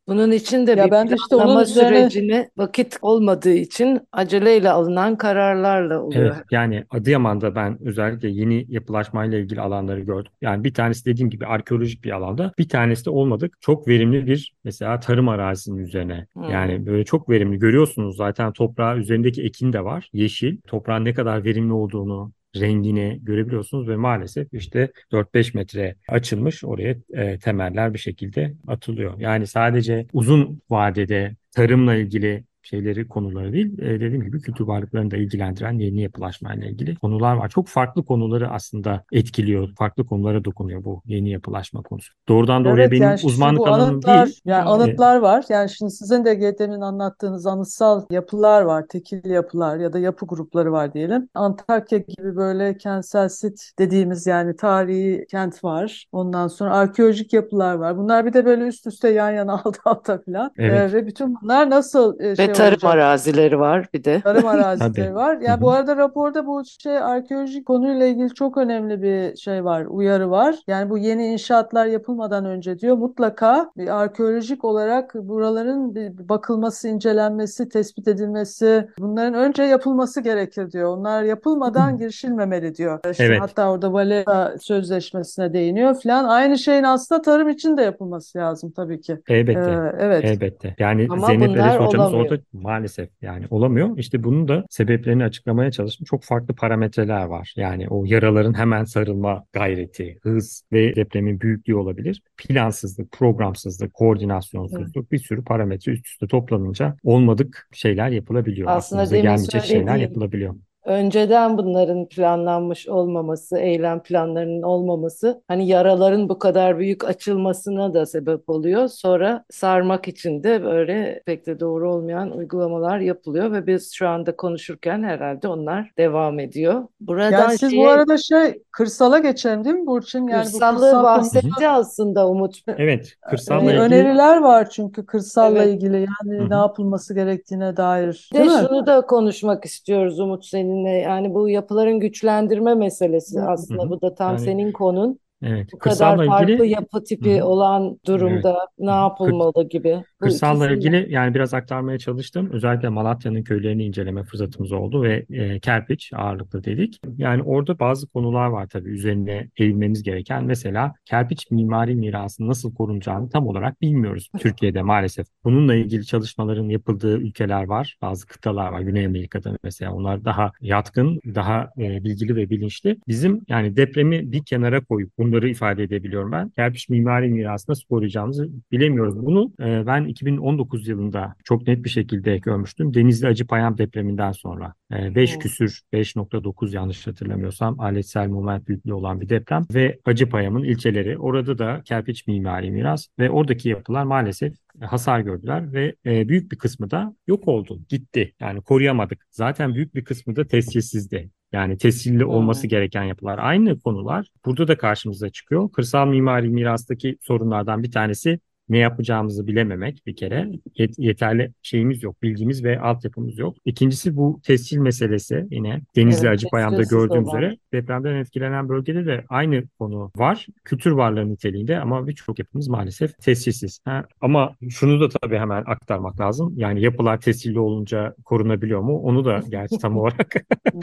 Bunun 0.10 0.32
için 0.32 0.68
de 0.68 0.72
ya 0.72 0.86
bir 0.86 0.92
ben 0.92 1.10
de 1.10 1.16
işte 1.16 1.36
planlama 1.36 1.66
sürecine 1.66 2.50
vakit 2.58 2.98
olmadığı 3.02 3.54
için 3.54 4.00
aceleyle 4.12 4.70
alınan 4.70 5.16
kararlarla 5.16 6.02
oluyor. 6.02 6.36
Evet 6.36 6.46
yani 6.52 6.86
Adıyaman'da 6.90 7.56
ben 7.56 7.78
özellikle 7.82 8.30
yeni 8.30 8.66
yapılaşmayla 8.70 9.38
ilgili 9.38 9.62
alanları 9.62 10.00
gördüm. 10.00 10.32
Yani 10.42 10.64
bir 10.64 10.74
tanesi 10.74 11.06
dediğim 11.06 11.30
gibi 11.30 11.46
arkeolojik 11.46 12.04
bir 12.04 12.12
alanda 12.12 12.54
bir 12.58 12.70
tanesi 12.70 13.06
de 13.06 13.10
olmadık. 13.10 13.58
Çok 13.62 13.88
verimli 13.88 14.28
bir 14.28 14.54
mesela 14.64 15.00
tarım 15.00 15.30
arazisinin 15.30 15.78
üzerine. 15.78 16.28
Hmm. 16.34 16.50
Yani 16.50 16.86
böyle 16.86 17.06
çok 17.06 17.30
verimli 17.30 17.60
görüyorsunuz 17.60 18.18
zaten 18.18 18.54
toprağı 18.54 18.98
üzerindeki 18.98 19.44
ekin 19.44 19.74
de 19.74 19.84
var. 19.84 20.10
Yeşil. 20.14 20.58
Toprağın 20.68 21.06
ne 21.06 21.14
kadar 21.14 21.44
verimli 21.44 21.74
olduğunu 21.74 22.32
rengini 22.56 23.20
görebiliyorsunuz 23.22 23.88
ve 23.88 23.96
maalesef 23.96 24.54
işte 24.54 24.92
4-5 25.12 25.54
metre 25.54 25.96
açılmış 26.08 26.64
oraya 26.64 26.96
e, 27.14 27.40
temeller 27.40 27.94
bir 27.94 28.00
şekilde 28.00 28.54
atılıyor. 28.68 29.20
Yani 29.20 29.48
sadece 29.48 30.08
uzun 30.14 30.62
vadede 30.70 31.36
tarımla 31.52 31.96
ilgili 31.96 32.44
şeyleri 32.70 33.08
konuları 33.08 33.54
değil. 33.54 33.80
E, 33.80 33.86
dediğim 33.86 34.24
gibi 34.24 34.42
kültür 34.42 34.66
varlıklarını 34.66 35.12
da 35.12 35.18
ilgilendiren 35.18 35.80
yeni 35.80 36.02
yapılaşmayla 36.02 36.68
ilgili 36.68 36.96
konular 36.96 37.36
var. 37.36 37.50
Çok 37.50 37.68
farklı 37.68 38.06
konuları 38.06 38.50
aslında 38.50 39.04
etkiliyor. 39.12 39.70
Farklı 39.76 40.06
konulara 40.06 40.46
dokunuyor 40.46 40.84
bu 40.84 41.02
yeni 41.06 41.30
yapılaşma 41.30 41.82
konusu. 41.82 42.14
Doğrudan 42.28 42.66
doğruya 42.66 42.84
evet, 42.84 42.92
benim 42.92 43.04
yani 43.04 43.20
uzmanlık 43.24 43.68
alanım 43.68 43.94
anıtlar, 43.94 44.26
değil. 44.26 44.42
Yani 44.46 44.64
anıtlar 44.64 45.18
var. 45.18 45.46
Yani 45.50 45.70
şimdi 45.70 45.92
sizin 45.92 46.26
de 46.26 46.60
demin 46.60 46.82
anlattığınız 46.82 47.46
anıtsal 47.46 48.06
yapılar 48.12 48.62
var. 48.62 48.88
Tekil 48.88 49.30
yapılar 49.30 49.78
ya 49.78 49.94
da 49.94 50.00
yapı 50.00 50.26
grupları 50.26 50.72
var 50.72 50.94
diyelim. 50.94 51.30
Antakya 51.34 51.98
gibi 51.98 52.36
böyle 52.36 52.78
kentsel 52.78 53.30
sit 53.30 53.72
dediğimiz 53.80 54.28
yani 54.28 54.56
tarihi 54.56 55.26
kent 55.32 55.64
var. 55.64 56.06
Ondan 56.12 56.48
sonra 56.48 56.78
arkeolojik 56.78 57.34
yapılar 57.34 57.76
var. 57.76 57.98
Bunlar 57.98 58.26
bir 58.26 58.34
de 58.34 58.46
böyle 58.46 58.64
üst 58.64 58.88
üste 58.88 59.10
yan 59.10 59.32
yana 59.32 59.54
alta 59.66 59.80
alta 59.86 60.22
falan. 60.26 60.52
Evet. 60.58 60.94
Ee, 60.94 60.94
ve 60.94 61.08
bütün 61.08 61.36
bunlar 61.42 61.70
nasıl 61.70 62.20
e, 62.20 62.36
şey 62.36 62.46
tarım 62.60 62.74
olacak. 62.74 62.94
arazileri 62.94 63.60
var 63.60 63.88
bir 63.94 64.04
de. 64.04 64.22
Tarım 64.22 64.48
arazileri 64.48 65.16
var. 65.16 65.38
Yani 65.42 65.62
bu 65.62 65.72
arada 65.72 65.98
raporda 65.98 66.46
bu 66.46 66.64
şey 66.66 66.98
arkeolojik 66.98 67.66
konuyla 67.66 68.06
ilgili 68.06 68.34
çok 68.34 68.58
önemli 68.58 69.02
bir 69.02 69.36
şey 69.36 69.66
var, 69.66 69.86
uyarı 69.86 70.32
var. 70.32 70.56
Yani 70.68 70.90
bu 70.90 70.98
yeni 70.98 71.28
inşaatlar 71.28 71.86
yapılmadan 71.86 72.46
önce 72.46 72.80
diyor 72.80 72.98
mutlaka 72.98 73.72
bir 73.78 74.02
arkeolojik 74.02 74.66
olarak 74.66 75.16
buraların 75.16 75.96
bir 75.96 76.30
bakılması, 76.30 76.88
incelenmesi, 76.88 77.70
tespit 77.70 78.08
edilmesi, 78.08 78.88
bunların 79.00 79.34
önce 79.34 79.64
yapılması 79.64 80.22
gerekir 80.22 80.72
diyor. 80.72 80.98
Onlar 80.98 81.24
yapılmadan 81.24 81.98
girişilmemeli 81.98 82.76
diyor. 82.76 83.00
İşte 83.12 83.24
evet. 83.24 83.42
Hatta 83.42 83.72
orada 83.72 83.94
Valera 83.94 84.58
sözleşmesine 84.60 85.54
değiniyor 85.54 86.02
falan. 86.04 86.24
Aynı 86.26 86.58
şeyin 86.58 86.84
aslında 86.84 87.22
tarım 87.22 87.50
için 87.50 87.78
de 87.78 87.82
yapılması 87.82 88.38
lazım 88.38 88.72
tabii 88.72 89.02
ki. 89.02 89.18
Elbette. 89.28 89.60
Ee, 89.60 89.96
evet. 90.00 90.26
Elbette. 90.26 90.76
Yani 90.80 91.08
Ama 91.10 91.28
Zeynep 91.28 91.58
Eres 91.58 91.80
hocamız 91.80 92.14
orada 92.14 92.39
maalesef 92.54 93.10
yani 93.22 93.46
olamıyor. 93.50 93.98
İşte 93.98 94.24
bunun 94.24 94.48
da 94.48 94.66
sebeplerini 94.70 95.24
açıklamaya 95.24 95.72
çalıştım. 95.72 96.06
Çok 96.06 96.24
farklı 96.24 96.56
parametreler 96.56 97.24
var. 97.24 97.54
Yani 97.56 97.88
o 97.90 98.04
yaraların 98.06 98.54
hemen 98.58 98.84
sarılma 98.84 99.46
gayreti, 99.54 100.18
hız 100.24 100.64
ve 100.72 100.96
depremin 100.96 101.42
büyüklüğü 101.42 101.76
olabilir. 101.76 102.22
Plansızlık, 102.38 103.12
programsızlık, 103.12 103.94
koordinasyonsuzluk 103.94 104.96
evet. 104.96 105.12
bir 105.12 105.20
sürü 105.20 105.44
parametre 105.44 105.92
üst 105.92 106.08
üste 106.08 106.28
toplanınca 106.28 106.98
olmadık 107.04 107.68
şeyler 107.74 108.10
yapılabiliyor. 108.10 108.68
Aslında 108.70 109.02
Aklınıza 109.02 109.24
gelmeyecek 109.24 109.64
şeyler 109.64 109.98
yapılabiliyor 109.98 110.56
önceden 110.90 111.58
bunların 111.58 112.08
planlanmış 112.08 112.88
olmaması, 112.88 113.58
eylem 113.58 114.04
planlarının 114.04 114.62
olmaması 114.62 115.42
hani 115.48 115.68
yaraların 115.68 116.30
bu 116.30 116.40
kadar 116.40 116.80
büyük 116.80 117.06
açılmasına 117.06 117.94
da 117.94 118.06
sebep 118.06 118.50
oluyor. 118.50 118.88
Sonra 118.88 119.46
sarmak 119.50 120.08
için 120.08 120.44
de 120.44 120.64
böyle 120.64 121.22
pek 121.26 121.46
de 121.46 121.60
doğru 121.60 121.94
olmayan 121.94 122.32
uygulamalar 122.32 123.00
yapılıyor 123.00 123.52
ve 123.52 123.68
biz 123.68 123.94
şu 123.94 124.08
anda 124.08 124.36
konuşurken 124.36 125.04
herhalde 125.04 125.48
onlar 125.48 125.92
devam 125.98 126.40
ediyor. 126.40 126.88
Buradan 127.02 127.32
yani 127.32 127.58
siz 127.58 127.72
şey, 127.72 127.80
bu 127.80 127.88
arada 127.88 128.18
şey 128.18 128.64
kırsala 128.72 129.20
geçelim 129.20 129.66
değil 129.66 129.76
mi 129.76 129.88
Burçin? 129.88 130.28
Yani 130.28 130.44
kırsalı 130.44 130.76
bu 130.76 130.82
kırsal 130.82 131.04
bahsetti 131.04 131.50
konusu... 131.50 131.68
aslında 131.68 132.30
Umut. 132.30 132.60
Evet, 132.68 133.14
kırsalla 133.30 133.64
ilgili. 133.64 133.80
Öneriler 133.80 134.38
var 134.38 134.70
çünkü 134.70 135.06
kırsalla 135.06 135.64
evet. 135.64 135.76
ilgili 135.76 135.96
yani 135.96 136.40
Hı-hı. 136.40 136.50
ne 136.50 136.56
yapılması 136.56 137.14
gerektiğine 137.14 137.78
dair. 137.78 138.30
Değil 138.34 138.50
de 138.50 138.62
mi? 138.62 138.68
şunu 138.68 138.86
da 138.86 139.02
konuşmak 139.02 139.66
istiyoruz 139.66 140.20
Umut 140.20 140.46
senin 140.46 140.79
seninle 140.80 141.00
yani 141.00 141.34
bu 141.34 141.50
yapıların 141.50 142.00
güçlendirme 142.00 142.76
meselesi 142.76 143.42
aslında 143.42 143.84
Hı-hı. 143.84 143.90
bu 143.90 144.02
da 144.02 144.16
tam 144.16 144.32
yani, 144.32 144.40
senin 144.40 144.72
konun. 144.72 145.20
Evet. 145.44 145.70
Bu 145.74 145.80
kadar 145.80 146.26
farklı 146.26 146.54
ilgili, 146.54 146.70
yapı 146.70 147.04
tipi 147.04 147.40
hı. 147.40 147.46
olan 147.46 148.00
durumda 148.06 148.68
ne 148.80 148.92
yapılmalı 148.92 149.70
gibi. 149.70 150.04
kırsalla 150.20 150.72
ilgili 150.72 151.08
yani 151.10 151.36
biraz 151.36 151.54
aktarmaya 151.54 152.00
çalıştım. 152.00 152.50
Özellikle 152.52 152.90
Malatya'nın 152.90 153.44
köylerini 153.44 153.84
inceleme 153.84 154.24
fırsatımız 154.24 154.72
oldu 154.72 155.04
ve 155.04 155.26
e, 155.30 155.60
kerpiç 155.60 156.12
ağırlıklı 156.14 156.64
dedik. 156.64 157.02
Yani 157.18 157.44
orada 157.44 157.80
bazı 157.80 158.08
konular 158.08 158.48
var 158.48 158.68
tabii 158.68 158.90
üzerine 158.90 159.50
eğilmemiz 159.58 160.04
gereken. 160.04 160.44
Mesela 160.44 160.94
kerpiç 161.06 161.52
mimari 161.52 161.96
mirasının 161.96 162.48
nasıl 162.48 162.74
korunacağını 162.74 163.30
tam 163.30 163.48
olarak 163.48 163.82
bilmiyoruz 163.82 164.30
Türkiye'de 164.40 164.82
maalesef. 164.82 165.28
Bununla 165.44 165.76
ilgili 165.76 166.06
çalışmaların 166.06 166.70
yapıldığı 166.70 167.18
ülkeler 167.18 167.64
var. 167.64 167.98
Bazı 168.02 168.28
kıtalar 168.28 168.72
var. 168.72 168.82
Güney 168.82 169.06
Amerika'da 169.06 169.58
mesela 169.64 169.94
onlar 169.94 170.26
daha 170.26 170.52
yatkın, 170.62 171.20
daha 171.36 171.70
e, 171.78 172.04
bilgili 172.04 172.36
ve 172.36 172.50
bilinçli. 172.50 172.98
Bizim 173.08 173.42
yani 173.48 173.76
depremi 173.76 174.32
bir 174.32 174.46
kenara 174.46 174.84
koyup 174.86 175.12
bunları 175.32 175.50
ifade 175.50 175.84
edebiliyorum 175.84 176.32
ben. 176.32 176.50
Kerpiç 176.50 176.90
mimari 176.90 177.28
mirası 177.28 177.72
nasıl 177.72 177.88
koruyacağımızı 177.88 178.50
bilemiyoruz. 178.72 179.26
Bunu 179.26 179.52
e, 179.60 179.86
ben 179.86 180.06
2019 180.06 180.88
yılında 180.88 181.36
çok 181.44 181.68
net 181.68 181.84
bir 181.84 181.90
şekilde 181.90 182.38
görmüştüm. 182.38 182.94
Denizli 182.94 183.28
Acıpayam 183.28 183.78
depreminden 183.78 184.32
sonra. 184.32 184.74
5 184.92 185.36
e, 185.36 185.40
küsür 185.40 185.82
5.9 185.94 186.76
yanlış 186.76 187.08
hatırlamıyorsam 187.08 187.80
aletsel 187.80 188.28
moment 188.28 188.68
büyüklüğü 188.68 188.94
olan 188.94 189.22
bir 189.22 189.30
deprem 189.30 189.66
ve 189.74 190.00
Acıpayam'ın 190.06 190.64
ilçeleri 190.64 191.18
orada 191.18 191.58
da 191.58 191.82
kerpiç 191.86 192.28
mimari 192.28 192.72
miras 192.72 193.08
ve 193.20 193.30
oradaki 193.30 193.70
yapılar 193.70 194.04
maalesef 194.04 194.54
hasar 194.82 195.20
gördüler 195.20 195.74
ve 195.74 195.96
e, 196.06 196.30
büyük 196.30 196.52
bir 196.52 196.58
kısmı 196.58 196.92
da 196.92 197.16
yok 197.28 197.48
oldu, 197.48 197.80
gitti. 197.90 198.34
Yani 198.40 198.62
koruyamadık. 198.62 199.26
Zaten 199.32 199.76
büyük 199.76 199.96
bir 199.96 200.04
kısmı 200.04 200.36
da 200.36 200.48
tescilsizdi. 200.48 201.30
Yani 201.52 201.78
tescilli 201.78 202.26
olması 202.26 202.68
gereken 202.68 203.04
yapılar. 203.04 203.40
Aynı 203.42 203.80
konular 203.80 204.28
burada 204.46 204.68
da 204.68 204.78
karşımıza 204.78 205.30
çıkıyor. 205.30 205.72
Kırsal 205.72 206.08
mimari 206.08 206.50
mirastaki 206.50 207.18
sorunlardan 207.22 207.84
bir 207.84 207.92
tanesi 207.92 208.40
ne 208.70 208.78
yapacağımızı 208.78 209.48
bilememek 209.48 210.02
bir 210.06 210.16
kere. 210.16 210.50
Yet- 210.78 210.96
yeterli 210.98 211.54
şeyimiz 211.62 212.04
yok, 212.04 212.24
bilgimiz 212.24 212.64
ve 212.64 212.80
altyapımız 212.80 213.38
yok. 213.38 213.58
İkincisi 213.66 214.16
bu 214.16 214.40
tescil 214.44 214.78
meselesi 214.78 215.48
yine 215.52 215.82
Denizli 215.96 216.28
evet, 216.28 216.34
Acıpayam'da 216.34 216.84
gördüğümüz 216.84 217.28
üzere 217.28 217.58
depremden 217.74 218.16
etkilenen 218.16 218.70
bölgede 218.70 219.06
de 219.06 219.26
aynı 219.30 219.64
konu 219.80 220.12
var. 220.16 220.46
Kültür 220.66 220.92
varlığı 220.92 221.30
niteliğinde 221.30 221.80
ama 221.80 222.08
birçok 222.08 222.40
yapımız 222.40 222.68
maalesef 222.68 223.18
tescilsiz. 223.18 223.80
Ha, 223.86 224.06
ama 224.22 224.56
şunu 224.70 225.02
da 225.02 225.10
tabii 225.22 225.38
hemen 225.38 225.64
aktarmak 225.66 226.20
lazım. 226.20 226.54
Yani 226.58 226.82
yapılar 226.82 227.22
tescilli 227.22 227.60
olunca 227.60 228.16
korunabiliyor 228.26 228.82
mu? 228.82 228.98
Onu 228.98 229.26
da 229.26 229.42
gerçi 229.50 229.78
tam 229.78 229.98
olarak 229.98 230.34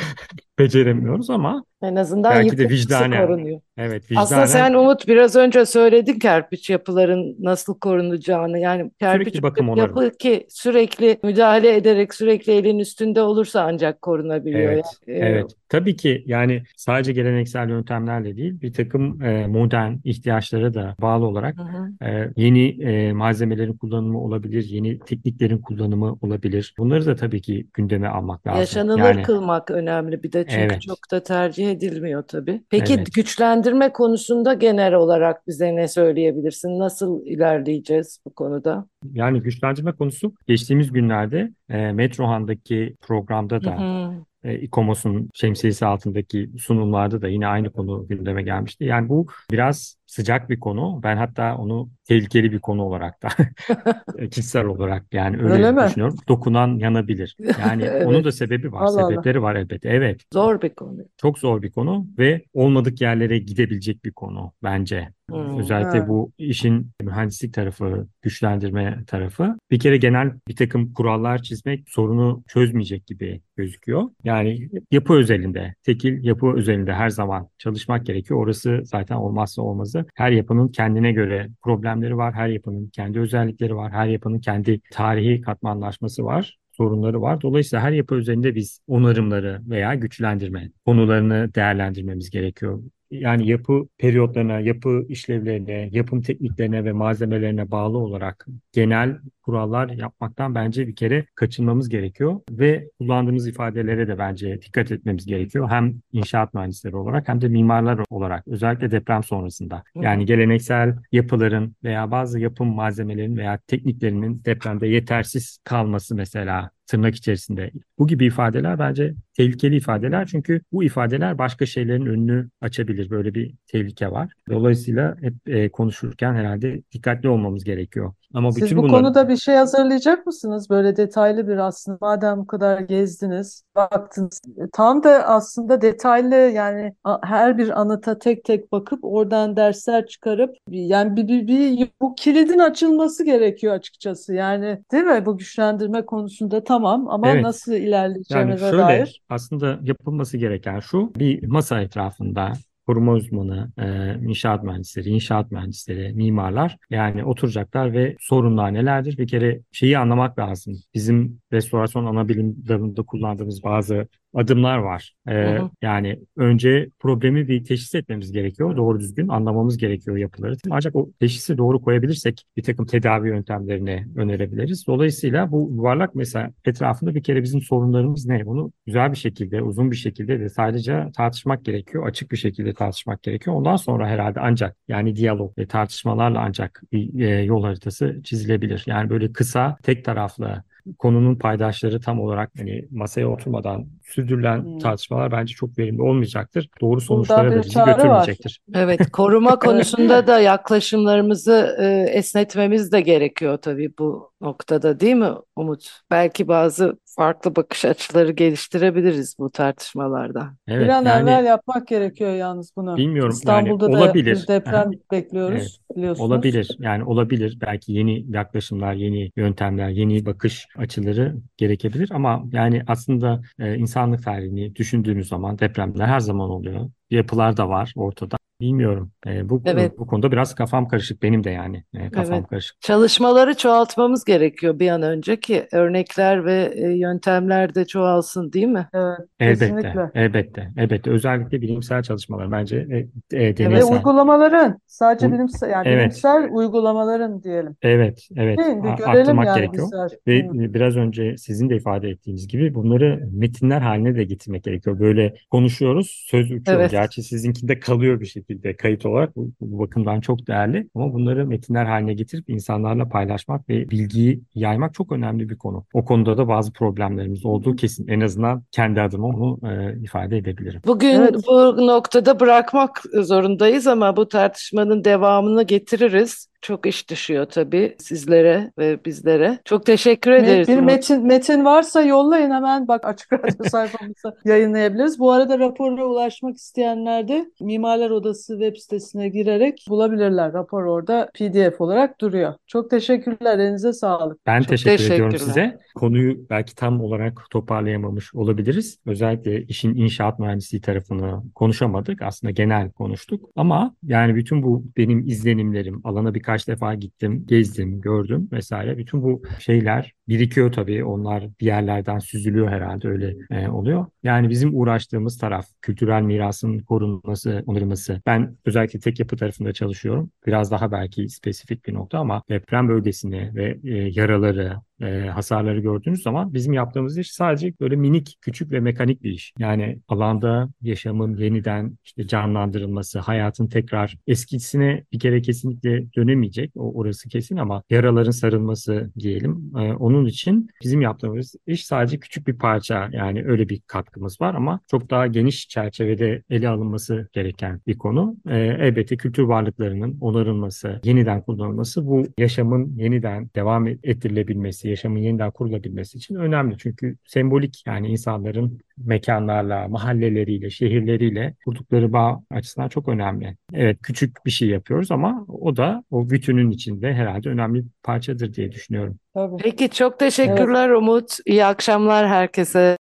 beceremiyoruz 0.59 1.31
ama 1.31 1.65
En 1.87 1.97
azından 1.97 2.35
Belki 2.35 2.59
de 2.59 2.69
vicdanen. 2.69 3.27
korunuyor. 3.27 3.61
Evet, 3.79 4.03
Aslında 4.17 4.43
vicdanen 4.43 4.47
sen 4.47 4.75
Umut 4.75 5.09
biraz 5.09 5.37
önce 5.37 5.67
söyledin 5.67 6.19
kerpiç 6.19 6.71
yapıların 6.71 7.37
nasıl 7.39 7.79
korunacağını. 7.79 8.59
Yani 8.59 8.91
kerpiç 9.01 9.29
sürekli 9.29 9.43
bakım 9.43 9.77
yapı 9.77 10.11
ki 10.11 10.47
sürekli 10.49 11.19
müdahale 11.23 11.77
ederek 11.77 12.15
sürekli 12.15 12.53
elin 12.53 12.79
üstünde 12.79 13.23
olursa 13.23 13.63
ancak 13.63 14.03
korunabiliyor. 14.03 14.73
Evet, 14.73 14.85
Yani, 15.07 15.19
e, 15.19 15.27
evet. 15.27 15.51
Tabii 15.69 15.97
ki 15.97 16.25
yani 16.27 16.63
sadece 16.77 17.13
geleneksel 17.13 17.69
yöntemlerle 17.69 18.37
değil, 18.37 18.61
bir 18.61 18.73
takım 18.73 19.23
e, 19.23 19.47
modern 19.47 19.93
ihtiyaçlara 20.05 20.75
da 20.75 20.95
bağlı 21.01 21.27
olarak 21.27 21.59
hı 21.59 21.63
hı. 21.63 22.07
e, 22.11 22.31
yeni 22.37 22.83
e, 22.83 23.13
malzemelerin 23.13 23.73
kullanımı 23.73 24.21
olabilir, 24.21 24.65
yeni 24.65 24.99
tekniklerin 24.99 25.59
kullanımı 25.59 26.19
olabilir. 26.21 26.75
Bunları 26.79 27.07
da 27.07 27.17
tabii 27.17 27.41
ki 27.41 27.67
gündeme 27.75 28.09
almak 28.09 28.47
lazım. 28.47 28.61
Yaşanılır 28.61 28.99
Yani 28.99 29.23
kılmak 29.23 29.71
önemli 29.71 30.23
bir 30.23 30.33
de 30.33 30.45
çünkü 30.45 30.57
Evet. 30.57 30.83
çok 30.83 30.99
da 31.11 31.23
tercih 31.23 31.71
edilmiyor 31.71 32.23
tabii. 32.23 32.63
Peki 32.71 32.95
Evet. 32.95 33.15
güçlendirme 33.15 33.93
konusunda 33.93 34.55
genel 34.55 34.95
olarak 34.95 35.47
bize 35.47 35.77
ne 35.77 35.89
söyleyebilirsin? 35.89 36.79
Nasıl 36.79 37.27
ilerleyeceğiz 37.27 38.21
bu 38.27 38.31
konuda? 38.31 38.87
yani 39.13 39.41
güçlendirme 39.41 39.93
konusu 39.93 40.35
geçtiğimiz 40.47 40.93
günlerde 40.93 41.53
e, 41.69 41.93
Metrohan'daki 41.93 42.97
programda 43.01 43.57
Hı 43.57 43.65
da 43.65 43.79
hı. 43.79 44.13
E, 44.45 44.59
İKOMOS'un 44.59 45.31
şemsiyesi 45.35 45.87
altındaki 45.87 46.51
sunumlarda 46.59 47.23
da 47.23 47.29
yine 47.29 47.47
aynı 47.47 47.73
konu 47.73 48.09
gündeme 48.09 48.43
gelmişti. 48.43 48.85
Yani 48.85 49.09
bu 49.09 49.27
biraz 49.51 49.97
sıcak 50.07 50.51
bir 50.51 50.61
konu. 50.61 51.01
Ben 51.03 51.17
hatta 51.17 51.57
onu 51.57 51.91
tehlikeli 52.05 52.53
bir 52.53 52.59
konu 52.59 52.83
olarak 52.83 53.23
da 53.23 53.29
e, 54.19 54.29
kişisel 54.29 54.65
olarak 54.67 55.05
yani 55.15 55.37
öyle, 55.37 55.53
Öyle 55.53 55.73
mi? 55.73 55.83
düşünüyorum. 55.89 56.17
Dokunan 56.29 56.79
yanabilir. 56.79 57.37
Yani 57.61 57.83
Evet. 57.83 58.07
onun 58.07 58.25
da 58.25 58.33
sebebi 58.33 58.73
var. 58.73 58.83
Allah 58.83 59.01
Allah. 59.03 59.11
Sebepleri 59.11 59.43
var 59.43 59.55
elbette. 59.57 59.89
Evet. 59.89 60.21
Zor 60.33 60.63
bir 60.63 60.71
konu. 60.71 60.99
Çok 61.17 61.39
zor 61.39 61.63
bir 61.63 61.71
konu 61.71 62.07
ve 62.19 62.45
olmadık 62.55 63.01
yerlere 63.01 63.39
gidebilecek 63.39 64.05
bir 64.05 64.13
konu 64.13 64.53
bence. 64.63 65.09
Hmm. 65.31 65.59
Özellikle 65.59 65.99
Ha. 65.99 66.09
bu 66.09 66.33
işin 66.39 66.91
mühendislik 67.03 67.55
tarafı, 67.55 68.07
güçlendirme 68.23 69.05
tarafı. 69.07 69.57
Bir 69.71 69.79
kere 69.79 69.97
genel 69.97 70.33
bir 70.49 70.57
takım 70.57 70.93
kurallar 70.93 71.43
çizmek 71.43 71.89
sorunu 71.89 72.43
çözmeyecek 72.49 73.07
gibi 73.07 73.41
gözüküyor. 73.57 74.03
Yani 74.25 74.69
yapı 74.91 75.15
özelinde, 75.15 75.75
tekil 75.83 76.25
yapı 76.25 76.53
özelinde 76.57 76.93
her 76.93 77.11
zaman 77.11 77.49
çalışmak 77.59 78.07
gerekiyor. 78.07 78.41
Orası 78.41 78.81
zaten 78.85 79.17
olmazsa 79.17 79.63
olmazı. 79.63 79.96
Her 80.15 80.31
yapının 80.31 80.69
kendine 80.69 81.13
göre 81.13 81.49
problemleri 81.63 82.17
var. 82.17 82.35
Her 82.35 82.49
yapının 82.49 82.89
kendi 82.89 83.21
özellikleri 83.21 83.77
var. 83.77 83.93
Her 83.93 84.07
yapının 84.07 84.39
kendi 84.39 84.81
tarihi 84.91 85.41
katmanlaşması 85.41 86.25
var 86.25 86.59
sorunları 86.77 87.23
var. 87.23 87.41
Dolayısıyla 87.41 87.83
her 87.83 87.93
yapı 87.93 88.15
üzerinde 88.15 88.55
biz 88.55 88.81
onarımları 88.87 89.61
veya 89.67 89.95
güçlendirme 89.95 90.71
konularını 90.87 91.55
değerlendirmemiz 91.55 92.31
gerekiyor. 92.31 92.83
Yani 93.21 93.49
yapı 93.49 93.89
periyotlarına, 93.99 94.61
yapı 94.61 95.05
işlevlerine, 95.09 95.89
yapım 95.93 96.23
tekniklerine 96.23 96.85
ve 96.85 96.93
malzemelerine 96.93 97.71
bağlı 97.71 97.99
olarak 97.99 98.47
genel 98.73 99.19
kurallar 99.43 99.89
yapmaktan 99.89 100.55
bence 100.55 100.87
bir 100.87 100.95
kere 100.95 101.27
kaçınmamız 101.35 101.89
gerekiyor 101.89 102.41
ve 102.51 102.91
kullandığımız 102.99 103.49
ifadelere 103.49 104.09
de 104.09 104.19
bence 104.19 104.63
dikkat 104.63 104.93
etmemiz 104.93 105.27
gerekiyor. 105.27 105.71
Hem 105.71 105.95
inşaat 106.13 106.55
mühendisleri 106.55 106.97
olarak 106.97 107.29
hem 107.29 107.41
de 107.41 107.49
mimarlar 107.49 108.01
olarak 108.11 108.49
özellikle 108.49 108.91
deprem 108.91 109.23
sonrasında. 109.23 109.83
Yani 109.95 110.27
geleneksel 110.27 110.97
yapıların 111.13 111.77
veya 111.85 112.11
bazı 112.11 112.41
yapım 112.41 112.75
malzemelerinin 112.75 113.37
veya 113.37 113.59
tekniklerinin 113.67 114.45
depremde 114.45 114.87
yetersiz 114.87 115.59
kalması 115.65 116.15
mesela 116.15 116.71
tırnak 116.87 117.15
içerisinde. 117.15 117.71
Bu 117.99 118.07
gibi 118.07 118.27
ifadeler 118.27 118.79
bence 118.79 119.15
tehlikeli 119.37 119.77
ifadeler 119.77 120.27
çünkü 120.27 120.61
bu 120.73 120.85
ifadeler 120.85 121.39
başka 121.39 121.67
şeylerin 121.67 122.07
önünü 122.07 122.51
açabilir. 122.61 123.11
Böyle 123.11 123.35
bir 123.35 123.55
tehlike 123.67 124.11
var. 124.11 124.33
Dolayısıyla 124.51 125.17
hep 125.21 125.35
e, 125.47 125.69
konuşurken 125.69 126.35
herhalde 126.35 126.83
dikkatli 126.93 127.29
olmamız 127.29 127.65
gerekiyor. 127.65 128.15
Ama 128.35 128.53
Siz 128.53 128.63
bütün 128.63 128.79
bu 128.79 128.83
bunları 128.83 129.03
konuda 129.03 129.29
bir 129.29 129.37
şey 129.37 129.55
hazırlayacak 129.55 130.27
mısınız? 130.27 130.71
Böyle 130.71 130.97
detaylı 130.97 131.49
bir 131.49 131.57
aslında. 131.57 131.99
Madem 132.01 132.39
bu 132.39 132.47
kadar 132.47 132.81
gezdiniz, 132.81 133.63
baktınız. 133.77 134.41
Tam 134.73 135.03
da 135.03 135.11
aslında 135.11 135.81
detaylı 135.81 136.35
yani 136.35 136.95
her 137.23 137.59
bir 137.59 137.81
anıta 137.81 138.19
tek 138.19 138.45
tek 138.45 138.73
bakıp 138.73 138.99
oradan 139.03 139.57
dersler 139.57 140.07
çıkarıp 140.07 140.57
yani 140.71 141.17
bir, 141.17 141.29
bir, 141.29 141.49
bir 141.49 141.89
bu 142.01 142.15
kilidin 142.15 142.59
açılması 142.59 143.25
gerekiyor 143.25 143.75
açıkçası. 143.75 144.35
Yani 144.35 144.83
değil 144.93 145.05
mi? 145.05 145.27
Bu 145.27 145.39
güçlendirme 145.39 146.07
konusunda 146.07 146.65
tamam 146.65 147.09
ama 147.09 147.29
Evet. 147.29 147.43
nasıl 147.45 147.73
Yani 147.73 147.85
ilerleyeceğimize 147.85 148.71
şöyle 148.71 148.83
dair. 148.83 149.23
aslında 149.29 149.79
yapılması 149.83 150.37
gereken 150.37 150.81
şu 150.81 151.13
bir 151.17 151.47
masa 151.47 151.81
etrafında 151.81 152.53
koruma 152.87 153.13
uzmanı, 153.13 153.73
e, 153.79 154.15
inşaat 154.29 154.65
mühendisleri, 154.65 155.09
inşaat 155.09 155.51
mühendisleri, 155.51 156.13
mimarlar 156.15 156.77
yani 156.91 157.25
oturacaklar 157.25 157.93
ve 157.93 158.17
sorunlar 158.21 158.75
nelerdir? 158.75 159.19
Bir 159.19 159.29
kere 159.29 159.61
şeyi 159.73 159.99
anlamak 159.99 160.39
lazım. 160.39 160.75
Bizim 160.95 161.41
restorasyon 161.53 162.07
ana 162.07 162.29
bilim 162.29 162.69
dalında 162.69 163.03
kullandığımız 163.03 163.63
bazı 163.65 164.09
adımlar 164.35 164.79
var. 164.79 165.15
E, 165.29 165.33
Hı 165.33 165.63
hı. 165.63 165.71
yani 165.83 166.21
önce 166.37 166.89
problemi 166.99 167.49
bir 167.49 167.65
teşhis 167.65 167.95
etmemiz 167.95 168.33
gerekiyor. 168.33 168.77
Doğru 168.77 169.01
düzgün 169.01 169.29
anlamamız 169.29 169.79
gerekiyor 169.79 170.17
yapıları. 170.17 170.57
Ancak 170.71 170.97
o 170.97 171.11
teşhisi 171.21 171.59
doğru 171.59 171.81
koyabilirsek 171.81 172.45
bir 172.57 172.63
takım 172.63 172.87
tedavi 172.87 173.29
yöntemlerini 173.29 174.07
önerebiliriz. 174.17 174.87
Dolayısıyla 174.87 175.53
bu 175.53 175.71
yuvarlak 175.75 176.15
mesela 176.15 176.51
etrafında 176.65 177.15
bir 177.15 177.23
kere 177.23 177.43
bizim 177.43 177.61
sorunlarımız 177.61 178.27
ne? 178.27 178.47
Bunu 178.47 178.73
güzel 178.87 179.13
bir 179.13 179.17
şekilde, 179.17 179.63
uzun 179.63 179.91
bir 179.91 179.97
şekilde 179.97 180.41
detaylıca 180.41 181.11
tartışmak 181.17 181.65
gerekiyor. 181.65 182.07
Açık 182.07 182.33
bir 182.33 182.37
şekilde 182.37 182.75
tartışmak 182.75 183.23
gerekiyor. 183.23 183.57
Ondan 183.57 183.77
sonra 183.77 184.09
herhalde 184.09 184.41
ancak 184.41 184.77
yani 184.89 185.17
diyalog 185.17 185.59
ve 185.59 185.67
tartışmalarla 185.67 186.41
ancak 186.41 186.83
bir 186.93 187.21
e, 187.21 187.43
yol 187.43 187.63
haritası 187.63 188.21
çizilebilir. 188.25 188.85
Yani 188.87 189.11
böyle 189.11 189.33
kısa, 189.33 189.77
tek 189.83 190.05
taraflı 190.05 190.63
konunun 190.99 191.37
paydaşları 191.37 192.01
tam 192.01 192.21
olarak 192.21 192.51
hani 192.59 192.85
masaya 192.91 193.27
oturmadan 193.29 193.87
sürdürülen 194.05 194.59
Hmm. 194.63 194.79
tartışmalar 194.79 195.33
bence 195.33 195.55
çok 195.55 195.79
verimli 195.79 196.03
olmayacaktır. 196.03 196.69
Doğru 196.81 197.01
sonuçlara 197.01 197.51
da 197.53 197.59
bizi 197.59 197.71
çare 197.71 197.91
var. 197.91 197.97
götürmeyecektir. 197.97 198.61
Evet, 198.75 199.11
koruma 199.11 199.59
konusunda 199.59 200.27
da 200.27 200.41
yaklaşımlarımızı 200.41 201.77
e, 201.81 201.87
esnetmemiz 202.19 202.93
de 202.93 203.01
gerekiyor 203.01 203.57
tabii 203.57 203.93
bu 203.99 204.31
noktada 204.41 205.01
değil 205.01 205.15
mi 205.15 205.31
Umut? 205.57 206.01
Belki 206.11 206.49
bazı 206.49 206.99
farklı 207.05 207.57
bakış 207.57 207.85
açıları 207.85 208.33
geliştirebiliriz 208.33 209.37
bu 209.39 209.51
tartışmalarda. 209.51 210.51
Evet, 210.69 210.85
Bir 210.85 210.89
an 210.89 211.05
yani 211.05 211.31
evvel 211.31 211.45
yapmak 211.45 211.89
gerekiyor 211.89 212.35
yalnız 212.35 212.73
bunu. 212.77 212.97
bilmiyorum 212.97 213.31
yani 213.31 213.37
İstanbul'da 213.39 213.93
da 213.93 213.97
olabilir. 213.99 214.43
bir 214.43 214.49
deprem 214.49 214.91
bekliyoruz 215.13 215.81
biliyorsunuz. 215.97 216.31
Olabilir. 216.31 216.77
Yani 216.79 217.05
olabilir. 217.05 217.59
Belki 217.61 217.93
yeni 217.93 218.25
yaklaşımlar, 218.37 218.95
yeni 218.95 219.31
yöntemler, 219.37 219.89
yeni 219.89 220.27
bakış 220.27 220.67
açıları 220.77 221.35
gerekebilir 221.57 222.11
ama 222.15 222.45
yani 222.53 222.83
aslında 222.87 223.43
e, 223.59 223.75
insanlık 223.77 224.23
tarihini 224.25 224.75
düşündüğümüz 224.77 225.29
zaman 225.29 225.59
depremler 225.59 226.07
her 226.07 226.21
zaman 226.21 226.51
oluyor. 226.51 226.91
Yapılar 227.11 227.57
da 227.57 227.69
var 227.69 227.93
ortada. 227.97 228.37
Bilmiyorum. 228.61 229.11
E, 229.27 229.49
bu 229.49 229.63
Evet. 229.65 229.99
bu 229.99 230.07
konuda 230.07 230.33
biraz 230.33 230.55
kafam 230.55 230.89
karışık 230.89 231.23
benim 231.23 231.45
de 231.45 231.51
yani. 231.51 231.85
E, 231.95 232.11
kafam 232.11 232.35
Evet. 232.35 232.49
karışık. 232.49 232.81
Çalışmaları 232.81 233.55
çoğaltmamız 233.57 234.25
gerekiyor 234.25 234.79
bir 234.79 234.89
an 234.91 235.03
önce 235.03 235.41
ki 235.41 235.67
örnekler 235.73 236.45
ve 236.45 236.73
e, 236.77 236.81
yöntemler 236.99 237.75
de 237.75 237.85
çoğalsın 237.87 238.53
değil 238.53 238.67
mi? 238.67 238.89
Evet, 238.95 239.19
Elbette, 239.41 239.59
kesinlikle. 239.67 240.11
elbette, 240.15 240.71
elbette. 240.77 241.11
Özellikle 241.11 241.61
bilimsel 241.63 242.03
çalışmalar 242.03 242.53
bence 242.53 242.77
e, 242.77 242.97
e, 243.37 243.49
Ve 243.49 243.57
deneysel. 243.57 243.93
uygulamaların 243.97 244.79
sadece 244.87 245.33
bilimsel 245.33 245.71
yani 245.71 245.89
Evet. 245.89 246.01
bilimsel 246.01 246.49
uygulamaların 246.53 247.43
diyelim. 247.43 247.77
Evet, 247.83 248.29
evet. 248.37 248.59
Değil? 248.59 248.69
Bir 248.83 248.89
A- 248.89 248.95
görelim 248.95 249.19
arttırmak 249.21 249.47
yani 249.47 249.57
gerekiyor. 249.61 249.87
bizler. 249.87 250.11
Ve 250.27 250.49
Hı. 250.49 250.75
biraz 250.75 250.97
önce 250.97 251.37
sizin 251.37 251.71
de 251.71 251.77
ifade 251.77 252.09
ettiğiniz 252.11 252.49
gibi 252.49 252.75
bunları 252.75 253.29
metinler 253.33 253.81
haline 253.81 254.17
de 254.17 254.25
getirmek 254.25 254.65
gerekiyor. 254.65 254.99
Böyle 255.01 255.35
konuşuyoruz, 255.51 256.25
söz 256.31 256.45
uçuyor. 256.53 256.79
Evet. 256.81 256.91
Gerçi 256.91 257.23
sizinkinde 257.23 257.81
kalıyor 257.81 258.21
bir 258.21 258.27
şekilde 258.49 258.77
kayıt 258.77 259.07
olarak. 259.07 259.37
Bu, 259.37 259.51
bu 259.61 259.79
bakımdan 259.79 260.21
çok 260.21 260.47
değerli. 260.47 260.89
Ama 260.95 261.13
bunları 261.13 261.47
metinler 261.47 261.85
haline 261.85 262.15
getirip 262.15 262.51
insanlarla 262.51 263.09
paylaşmak 263.09 263.69
ve 263.69 263.91
bilgiyi 263.91 264.41
yaymak 264.55 264.95
çok 264.95 265.13
önemli 265.13 265.49
bir 265.49 265.59
konu. 265.59 265.85
O 265.93 266.05
konuda 266.05 266.39
da 266.39 266.49
bazı 266.49 266.73
problemlerimiz 266.73 267.47
olduğu 267.47 267.77
kesin. 267.77 268.09
En 268.09 268.21
azından 268.21 268.63
kendi 268.71 269.01
adıma 269.01 269.27
onu 269.27 269.59
e, 269.71 269.99
ifade 270.03 270.37
edebilirim. 270.37 270.81
Bugün 270.87 271.15
Evet. 271.15 271.35
bu 271.49 271.87
noktada 271.87 272.41
bırakmak 272.41 273.03
zorundayız 273.15 273.87
ama 273.87 274.17
bu 274.17 274.29
tartışmanın 274.29 275.05
devamını 275.05 275.63
getiririz. 275.63 276.49
Çok 276.63 276.87
iş 276.87 277.11
düşüyor 277.11 277.47
tabii 277.47 277.97
sizlere 277.99 278.73
ve 278.79 279.05
bizlere. 279.05 279.59
Çok 279.65 279.87
teşekkür 279.87 280.31
ederiz. 280.31 280.69
Bir 280.69 280.79
metin 280.81 281.27
metin 281.27 281.65
varsa 281.65 282.03
yollayın 282.03 282.51
hemen 282.51 282.89
bak 282.89 283.07
açık 283.07 283.33
radyo 283.33 283.65
sayfamıza 283.71 284.35
yayınlayabiliriz. 284.45 285.19
Bu 285.19 285.33
arada 285.33 285.59
rapora 285.59 286.05
ulaşmak 286.05 286.57
isteyenler 286.57 287.29
de 287.29 287.51
Mimarlar 287.61 288.11
Odası 288.11 288.53
web 288.53 288.77
sitesine 288.77 289.29
girerek 289.29 289.85
bulabilirler. 289.89 290.53
Rapor 290.53 290.85
orada 290.85 291.31
PDF 291.35 291.81
olarak 291.81 292.21
duruyor. 292.21 292.55
Çok 292.67 292.91
teşekkürler. 292.91 293.59
Elinize 293.59 293.93
sağlık. 293.93 294.47
Ben 294.47 294.61
Çok 294.61 294.69
teşekkür 294.69 295.05
ediyorum 295.05 295.33
teşekkürler. 295.33 295.55
size. 295.55 295.79
Konuyu 295.95 296.47
belki 296.51 296.75
tam 296.75 297.01
olarak 297.01 297.43
toparlayamamış 297.51 298.35
olabiliriz. 298.35 298.99
Özellikle 299.07 299.63
işin 299.63 299.95
inşaat 299.95 300.39
mühendisliği 300.39 300.81
tarafını 300.83 301.43
konuşamadık. 301.55 302.23
Aslında 302.23 302.51
genel 302.51 302.91
konuştuk. 302.91 303.51
Ama 303.57 303.95
yani 304.03 304.35
bütün 304.35 304.63
bu 304.63 304.85
benim 304.97 305.27
izlenimlerim, 305.27 306.01
alana 306.05 306.35
birkaç 306.47 306.69
defa 306.69 306.95
gittim, 306.95 307.45
gezdim, 307.47 308.01
gördüm 308.01 308.49
vesaire. 308.53 308.99
Bütün 308.99 309.23
bu 309.23 309.43
şeyler 309.61 310.13
birikiyor 310.29 310.73
tabii. 310.73 311.05
Onlar 311.05 311.45
bir 311.61 311.67
yerlerden 311.67 312.19
süzülüyor 312.19 312.69
herhalde 312.69 313.09
öyle 313.09 313.37
e, 313.51 313.69
oluyor. 313.69 314.07
Yani 314.23 314.51
bizim 314.51 314.71
uğraştığımız 314.75 315.39
taraf 315.39 315.67
kültürel 315.83 316.23
mirasın 316.23 316.79
korunması, 316.79 317.63
onarılması. 317.67 318.21
Ben 318.27 318.57
özellikle 318.65 318.99
tek 318.99 319.21
yapı 319.21 319.37
tarafında 319.37 319.73
çalışıyorum. 319.73 320.31
Biraz 320.47 320.71
daha 320.71 320.93
belki 320.93 321.29
spesifik 321.29 321.87
bir 321.87 321.95
nokta 321.95 322.19
ama 322.19 322.43
deprem 322.49 322.89
bölgesini 322.89 323.51
ve 323.55 323.79
e, 323.85 323.91
yaraları, 323.91 324.77
e, 325.01 325.07
hasarları 325.07 325.81
gördüğünüz 325.81 326.23
zaman 326.23 326.55
bizim 326.55 326.73
yaptığımız 326.73 327.19
iş 327.19 327.33
sadece 327.33 327.75
böyle 327.81 327.97
minik, 327.97 328.39
küçük 328.41 328.73
ve 328.73 328.81
mekanik 328.81 329.23
bir 329.23 329.31
iş. 329.31 329.53
Yani 329.59 329.99
alanda 330.09 330.69
yaşamın 330.83 331.37
yeniden 331.37 331.99
işte 332.05 332.27
canlandırılması, 332.27 333.19
hayatın 333.19 333.67
tekrar 333.67 334.17
eskisine 334.27 335.05
bir 335.13 335.19
kere 335.19 335.43
kesinlikle 335.43 336.13
dönemeyecek. 336.17 336.73
O 336.77 336.93
orası 336.95 337.29
kesin 337.29 337.57
ama 337.57 337.83
yaraların 337.91 338.31
sarılması 338.31 339.11
diyelim. 339.19 339.73
E, 339.79 339.95
onun 340.17 340.27
için 340.27 340.71
bizim 340.83 341.01
yaptığımız 341.01 341.55
iş 341.67 341.87
sadece 341.87 342.19
küçük 342.19 342.47
bir 342.47 342.59
parça. 342.59 343.09
Yani 343.13 343.45
öyle 343.47 343.69
bir 343.69 343.81
katkımız 343.87 344.41
var 344.41 344.55
ama 344.55 344.81
çok 344.91 345.11
daha 345.11 345.27
geniş 345.27 345.69
çerçevede 345.69 346.43
ele 346.51 346.69
alınması 346.69 347.29
gereken 347.33 347.81
bir 347.87 347.99
konu. 347.99 348.37
E, 348.49 348.59
elbette 348.59 349.17
kültür 349.17 349.43
varlıklarının 349.43 350.19
onarılması, 350.21 351.01
yeniden 351.05 351.43
kullanılması 351.43 352.07
bu 352.07 352.27
yaşamın 352.39 352.97
yeniden 352.97 353.51
devam 353.57 353.87
ettirilebilmesi, 353.87 354.89
yaşamın 354.89 355.19
yeniden 355.19 355.51
kurulabilmesi 355.51 356.19
için 356.19 356.35
önemli. 356.35 356.77
Çünkü 356.79 357.17
sembolik 357.25 357.83
yani 357.87 358.09
insanların 358.09 358.81
mekanlarla, 359.05 359.89
mahalleleriyle, 359.89 360.71
şehirleriyle 360.71 361.55
kurdukları 361.65 362.13
bağ 362.13 362.43
açısından 362.51 362.89
çok 362.89 363.09
önemli. 363.09 363.57
Evet 363.73 363.99
küçük 364.03 364.47
bir 364.47 364.51
şey 364.51 364.69
yapıyoruz 364.69 365.11
ama 365.11 365.45
o 365.49 365.77
da 365.77 366.05
o 366.11 366.31
bütünün 366.31 366.71
içinde 366.71 367.15
herhalde 367.15 367.49
önemli 367.49 367.85
bir 367.85 367.91
parçadır 368.03 368.55
diye 368.55 368.73
düşünüyorum. 368.73 369.19
Tabii. 369.35 369.57
Peki 369.63 369.91
çok 369.91 370.19
teşekkürler 370.19 370.91
Umut. 370.91 371.37
İyi 371.47 371.65
akşamlar 371.65 372.29
herkese. 372.29 372.95